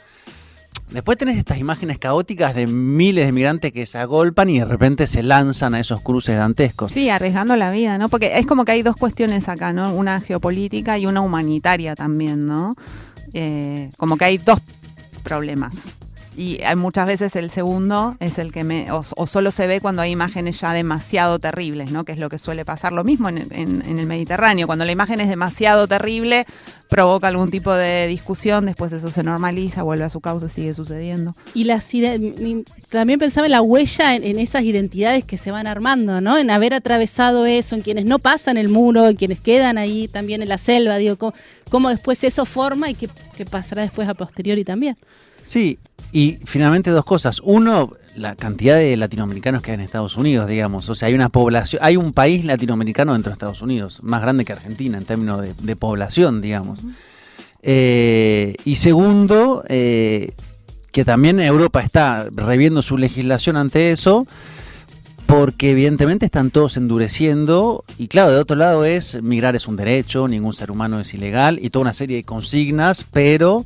Después 0.91 1.17
tenés 1.17 1.38
estas 1.38 1.58
imágenes 1.58 1.98
caóticas 1.98 2.56
de 2.56 2.67
miles 2.67 3.26
de 3.26 3.32
migrantes 3.32 3.71
que 3.71 3.86
se 3.86 3.98
agolpan 3.98 4.50
y 4.50 4.60
de 4.60 4.65
repente 4.65 5.08
se 5.08 5.24
lanzan 5.24 5.74
a 5.74 5.80
esos 5.80 6.02
cruces 6.02 6.38
dantescos. 6.38 6.91
Sí, 6.91 7.10
arriesgando 7.10 7.56
la 7.56 7.71
vida, 7.71 7.98
¿no? 7.98 8.08
Porque 8.08 8.38
es 8.38 8.45
como 8.45 8.65
que 8.65 8.74
hay 8.74 8.84
dos 8.84 8.95
cuestiones 8.95 9.50
acá, 9.50 9.74
¿no? 9.74 9.93
Una 9.93 10.21
geopolítica 10.21 10.98
y 10.98 11.06
una 11.06 11.21
humanitaria 11.21 11.95
también, 11.95 12.48
¿no? 12.48 12.76
Eh, 13.34 13.89
como 13.98 14.17
que 14.17 14.26
hay 14.26 14.38
dos 14.38 14.60
problemas. 15.24 15.74
Y 16.38 16.62
hay 16.63 16.76
muchas 16.76 17.08
veces 17.08 17.36
el 17.36 17.50
segundo 17.50 18.17
es 18.19 18.38
el 18.39 18.52
que 18.52 18.63
me. 18.63 18.91
O, 18.91 19.04
o 19.15 19.28
solo 19.28 19.52
se 19.52 19.67
ve 19.67 19.80
cuando 19.80 20.02
hay 20.02 20.12
imágenes 20.12 20.60
ya 20.60 20.74
demasiado 20.74 21.39
terribles, 21.39 21.91
¿no? 21.91 22.04
Que 22.04 22.12
es 22.12 22.19
lo 22.19 22.30
que 22.30 22.38
suele 22.38 22.65
pasar. 22.65 22.91
Lo 22.93 23.04
mismo 23.04 23.30
en, 23.30 23.38
en- 23.52 23.82
en 23.88 24.00
el 24.00 24.06
Mediterráneo. 24.06 24.67
Cuando 24.67 24.84
la 24.86 24.91
imagen 24.91 25.21
es 25.21 25.30
demasiado 25.30 25.88
terrible, 25.88 26.45
provoca 26.89 27.28
algún 27.28 27.50
tipo 27.52 27.74
de 27.74 28.08
discusión, 28.08 28.65
después 28.65 28.91
eso 28.91 29.10
se 29.12 29.24
normaliza, 29.24 29.84
vuelve 29.84 30.04
a 30.04 30.10
su 30.10 30.19
causa, 30.21 30.50
sigue 30.50 30.74
sucediendo. 30.74 31.34
Y 31.54 31.63
las 31.63 31.86
también 32.89 33.19
pensaba 33.19 33.48
en 33.48 33.52
la 33.52 33.62
huella 33.62 34.15
en, 34.15 34.24
en 34.24 34.39
esas 34.39 34.63
identidades 34.63 35.24
que 35.24 35.38
se 35.38 35.52
van 35.52 35.67
armando, 35.67 36.21
¿no? 36.21 36.38
En 36.38 36.50
haber 36.50 36.74
atravesado 36.74 37.45
eso, 37.45 37.76
en 37.76 37.82
quienes 37.82 38.06
no 38.06 38.19
pasan 38.19 38.58
el 38.58 38.69
muro, 38.69 39.08
en 39.08 39.15
quienes 39.15 39.39
quedan 39.39 39.78
ahí 39.78 40.08
también 40.08 40.41
en 40.41 40.50
la 40.50 40.58
selva, 40.58 40.98
digo, 40.98 41.17
cómo, 41.17 41.34
cómo 41.69 41.89
después 41.89 42.24
eso 42.24 42.45
forma 42.45 42.89
y 42.89 42.95
qué, 42.95 43.10
qué 43.36 43.45
pasará 43.45 43.82
después 43.84 44.08
a 44.08 44.13
posteriori 44.13 44.63
también. 44.63 44.98
Sí, 45.43 45.78
y 46.12 46.39
finalmente 46.46 46.91
dos 46.91 47.06
cosas. 47.06 47.41
Uno, 47.44 47.91
la 48.15 48.36
cantidad 48.36 48.78
de 48.78 48.96
latinoamericanos 48.98 49.62
que 49.62 49.72
hay 49.72 49.76
en 49.76 49.82
Estados 49.82 50.18
Unidos, 50.18 50.48
digamos. 50.48 50.89
O 50.89 50.96
sea, 50.96 51.08
hay 51.08 51.13
una 51.13 51.30
población, 51.30 51.82
hay 51.84 51.98
un 51.98 52.13
país 52.13 52.46
latinoamericano 52.46 53.13
dentro 53.13 53.30
de 53.30 53.34
Estados 53.34 53.62
Unidos, 53.62 54.04
más 54.04 54.22
grande 54.22 54.46
que 54.46 54.54
Argentina 54.54 54.98
en 54.98 55.06
términos 55.06 55.41
de, 55.41 55.54
de 55.54 55.76
población, 55.76 56.41
digamos. 56.41 56.80
Eh, 57.68 58.56
y 58.63 58.76
segundo, 58.76 59.63
eh, 59.70 60.34
que 60.91 61.04
también 61.04 61.39
Europa 61.39 61.82
está 61.82 62.28
reviendo 62.32 62.84
su 62.84 62.96
legislación 62.96 63.58
ante 63.58 63.91
eso, 63.91 64.28
porque 65.26 65.72
evidentemente 65.72 66.28
están 66.28 66.52
todos 66.52 66.78
endureciendo 66.78 67.84
y 67.98 68.08
claro, 68.08 68.32
de 68.32 68.38
otro 68.38 68.56
lado 68.56 68.86
es 68.86 69.20
migrar 69.24 69.56
es 69.56 69.68
un 69.68 69.78
derecho, 69.78 70.28
ningún 70.28 70.54
ser 70.54 70.70
humano 70.70 71.00
es 71.00 71.12
ilegal 71.15 71.58
y 71.60 71.72
toda 71.72 71.82
una 71.82 71.94
serie 71.94 72.18
de 72.18 72.24
consignas, 72.24 73.04
pero 73.12 73.65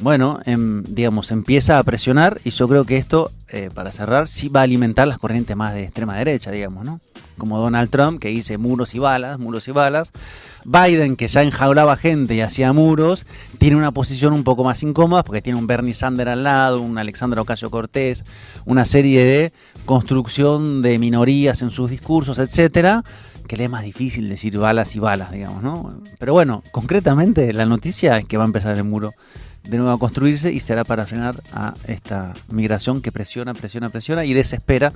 bueno, 0.00 0.40
em, 0.46 0.82
digamos, 0.84 1.30
empieza 1.30 1.78
a 1.78 1.82
presionar 1.84 2.40
y 2.44 2.50
yo 2.50 2.66
creo 2.68 2.84
que 2.84 2.96
esto, 2.96 3.30
eh, 3.48 3.70
para 3.72 3.92
cerrar, 3.92 4.26
sí 4.26 4.48
va 4.48 4.60
a 4.60 4.62
alimentar 4.64 5.06
las 5.06 5.18
corrientes 5.18 5.56
más 5.56 5.74
de 5.74 5.84
extrema 5.84 6.16
derecha, 6.16 6.50
digamos, 6.50 6.84
¿no? 6.84 7.00
Como 7.38 7.58
Donald 7.58 7.90
Trump, 7.90 8.20
que 8.20 8.28
dice 8.28 8.58
muros 8.58 8.94
y 8.94 8.98
balas, 8.98 9.38
muros 9.38 9.68
y 9.68 9.72
balas. 9.72 10.12
Biden, 10.64 11.16
que 11.16 11.28
ya 11.28 11.42
enjaulaba 11.42 11.96
gente 11.96 12.34
y 12.34 12.40
hacía 12.40 12.72
muros, 12.72 13.26
tiene 13.58 13.76
una 13.76 13.92
posición 13.92 14.32
un 14.32 14.44
poco 14.44 14.64
más 14.64 14.82
incómoda 14.82 15.24
porque 15.24 15.42
tiene 15.42 15.58
un 15.58 15.66
Bernie 15.66 15.94
Sanders 15.94 16.30
al 16.30 16.44
lado, 16.44 16.80
un 16.80 16.98
Alexandra 16.98 17.42
Ocasio 17.42 17.70
Cortés, 17.70 18.24
una 18.64 18.86
serie 18.86 19.24
de 19.24 19.52
construcción 19.84 20.82
de 20.82 20.98
minorías 20.98 21.62
en 21.62 21.70
sus 21.70 21.90
discursos, 21.90 22.38
etcétera, 22.38 23.02
que 23.48 23.56
le 23.56 23.64
es 23.64 23.70
más 23.70 23.84
difícil 23.84 24.28
decir 24.28 24.56
balas 24.58 24.94
y 24.94 25.00
balas, 25.00 25.32
digamos, 25.32 25.62
¿no? 25.62 26.00
Pero 26.18 26.32
bueno, 26.32 26.62
concretamente 26.70 27.52
la 27.52 27.66
noticia 27.66 28.18
es 28.18 28.26
que 28.26 28.36
va 28.36 28.44
a 28.44 28.46
empezar 28.46 28.76
el 28.76 28.84
muro 28.84 29.12
de 29.64 29.76
nuevo 29.76 29.92
a 29.92 29.98
construirse 29.98 30.52
y 30.52 30.60
será 30.60 30.84
para 30.84 31.06
frenar 31.06 31.42
a 31.52 31.74
esta 31.86 32.34
migración 32.50 33.00
que 33.00 33.12
presiona, 33.12 33.54
presiona, 33.54 33.88
presiona 33.90 34.24
y 34.24 34.34
desespera 34.34 34.92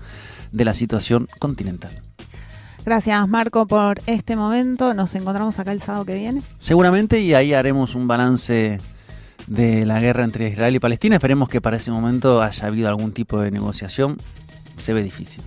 de 0.52 0.64
la 0.64 0.74
situación 0.74 1.28
continental. 1.38 1.92
Gracias, 2.84 3.28
Marco, 3.28 3.66
por 3.66 4.00
este 4.06 4.36
momento. 4.36 4.94
Nos 4.94 5.14
encontramos 5.16 5.58
acá 5.58 5.72
el 5.72 5.80
sábado 5.80 6.04
que 6.04 6.14
viene. 6.14 6.42
Seguramente 6.60 7.20
y 7.20 7.34
ahí 7.34 7.52
haremos 7.52 7.96
un 7.96 8.06
balance 8.06 8.78
de 9.48 9.86
la 9.86 10.00
guerra 10.00 10.24
entre 10.24 10.48
Israel 10.48 10.76
y 10.76 10.78
Palestina. 10.78 11.16
Esperemos 11.16 11.48
que 11.48 11.60
para 11.60 11.78
ese 11.78 11.90
momento 11.90 12.42
haya 12.42 12.66
habido 12.66 12.88
algún 12.88 13.12
tipo 13.12 13.40
de 13.40 13.50
negociación. 13.50 14.18
Se 14.76 14.92
ve 14.92 15.02
difícil. 15.02 15.42